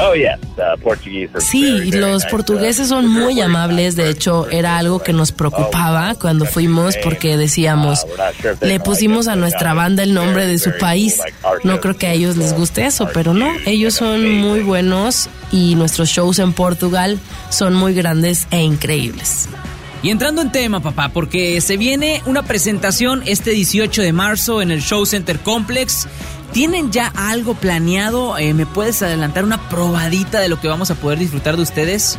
[0.00, 0.38] Oh, yes.
[0.56, 2.30] Uh, Portuguese are Sí, very, very los nice.
[2.30, 8.06] portugueses son muy amables, de hecho era algo que nos preocupaba cuando fuimos porque decíamos,
[8.62, 11.20] le pusimos a nuestra banda el nombre de su país,
[11.62, 15.74] no creo que a ellos les guste eso, pero no, ellos son muy buenos y
[15.74, 17.18] nuestros shows en Portugal
[17.50, 19.48] son muy grandes e increíbles.
[20.02, 24.72] Y entrando en tema, papá, porque se viene una presentación este 18 de marzo en
[24.72, 26.08] el Show Center Complex.
[26.52, 28.36] ¿Tienen ya algo planeado?
[28.36, 32.18] Eh, ¿Me puedes adelantar una probadita de lo que vamos a poder disfrutar de ustedes?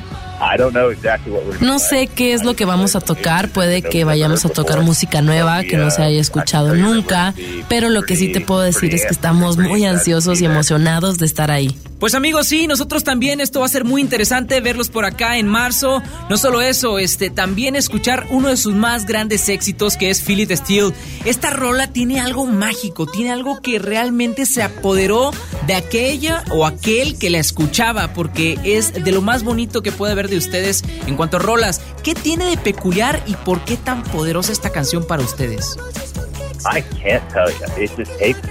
[1.62, 5.22] No sé qué es lo que vamos a tocar, puede que vayamos a tocar música
[5.22, 7.34] nueva que no se haya escuchado nunca,
[7.70, 11.28] pero lo que sí te puedo decir es que estamos muy ansiosos y emocionados de
[11.28, 11.78] estar ahí.
[12.04, 15.48] Pues amigos, sí, nosotros también, esto va a ser muy interesante verlos por acá en
[15.48, 16.04] marzo.
[16.30, 20.52] No solo eso, este, también escuchar uno de sus más grandes éxitos que es It
[20.52, 20.94] Still.
[21.24, 25.32] Esta rola tiene algo mágico, tiene algo que realmente se apoderó
[25.66, 30.12] de aquella o aquel que la escuchaba, porque es de lo más bonito que puede
[30.12, 31.80] haber de ustedes en cuanto a rolas.
[32.04, 35.78] ¿Qué tiene de peculiar y por qué tan poderosa esta canción para ustedes?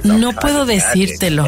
[0.05, 1.45] No puedo decírtelo.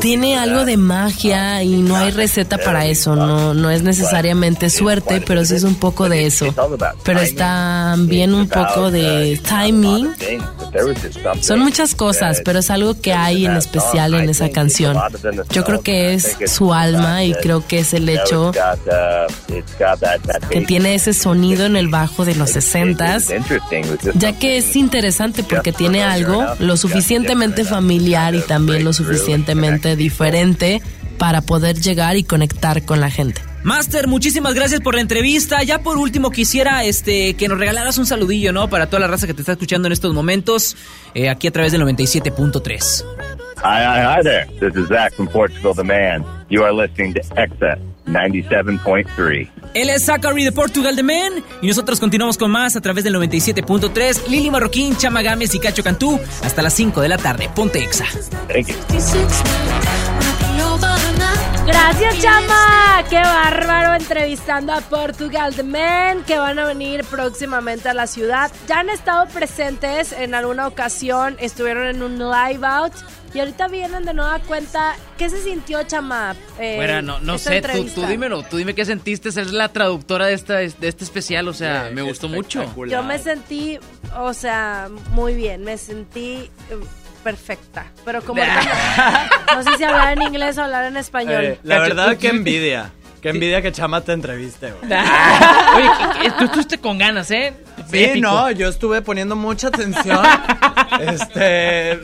[0.00, 5.20] Tiene algo de magia y no hay receta para eso, no, no es necesariamente suerte,
[5.20, 6.54] pero sí es un poco de eso.
[7.04, 10.10] Pero está bien un poco de timing.
[11.40, 14.96] Son muchas cosas, pero es algo que hay en especial en esa canción.
[15.50, 18.52] Yo creo que es su alma y creo que es el hecho
[20.50, 25.59] que tiene ese sonido en el bajo de los 60s, ya que es interesante porque
[25.72, 30.82] tiene algo lo suficientemente familiar y también lo suficientemente diferente
[31.18, 33.42] para poder llegar y conectar con la gente.
[33.62, 35.62] Master, muchísimas gracias por la entrevista.
[35.62, 38.68] Ya por último quisiera este que nos regalaras un saludillo, ¿no?
[38.68, 40.76] Para toda la raza que te está escuchando en estos momentos,
[41.14, 43.04] eh, aquí a través del 97.3.
[43.62, 44.46] Hi, hi, hi there.
[44.60, 46.24] This is Zach from Portugal the Man.
[46.48, 47.78] You are listening to Excess
[48.10, 49.48] 97.3.
[49.74, 51.32] Él es Zachary de Portugal de Men
[51.62, 54.28] y nosotros continuamos con más a través del 97.3.
[54.28, 57.48] Lili Marroquín, Chama Gámez y Cacho Cantú hasta las 5 de la tarde.
[57.54, 58.06] Ponte Exa.
[58.48, 60.09] Thank you.
[61.70, 63.04] Gracias, chama.
[63.08, 68.50] Qué bárbaro entrevistando a Portugal The Men que van a venir próximamente a la ciudad.
[68.68, 72.92] Ya han estado presentes en alguna ocasión, estuvieron en un live out
[73.32, 74.96] y ahorita vienen de nueva cuenta.
[75.16, 76.34] ¿Qué se sintió, chama?
[76.58, 79.68] eh, Bueno, no, no esta sé, tú, tú dímelo, tú dime qué sentiste ser la
[79.68, 82.64] traductora de, esta, de este especial, o sea, me gustó mucho.
[82.86, 83.78] Yo me sentí,
[84.18, 86.76] o sea, muy bien, me sentí eh,
[87.20, 87.86] perfecta.
[88.04, 91.44] Pero como ahorita no, no sé si hablar en inglés o hablar en español.
[91.44, 92.90] Eh, la verdad, qué envidia.
[93.20, 94.92] Qué envidia que Chama te entreviste, güey.
[94.92, 97.54] Oye, que- que tú estuviste con ganas, ¿eh?
[97.90, 98.28] Sí, Épico.
[98.28, 100.18] no, yo estuve poniendo mucha atención.
[101.00, 101.98] este,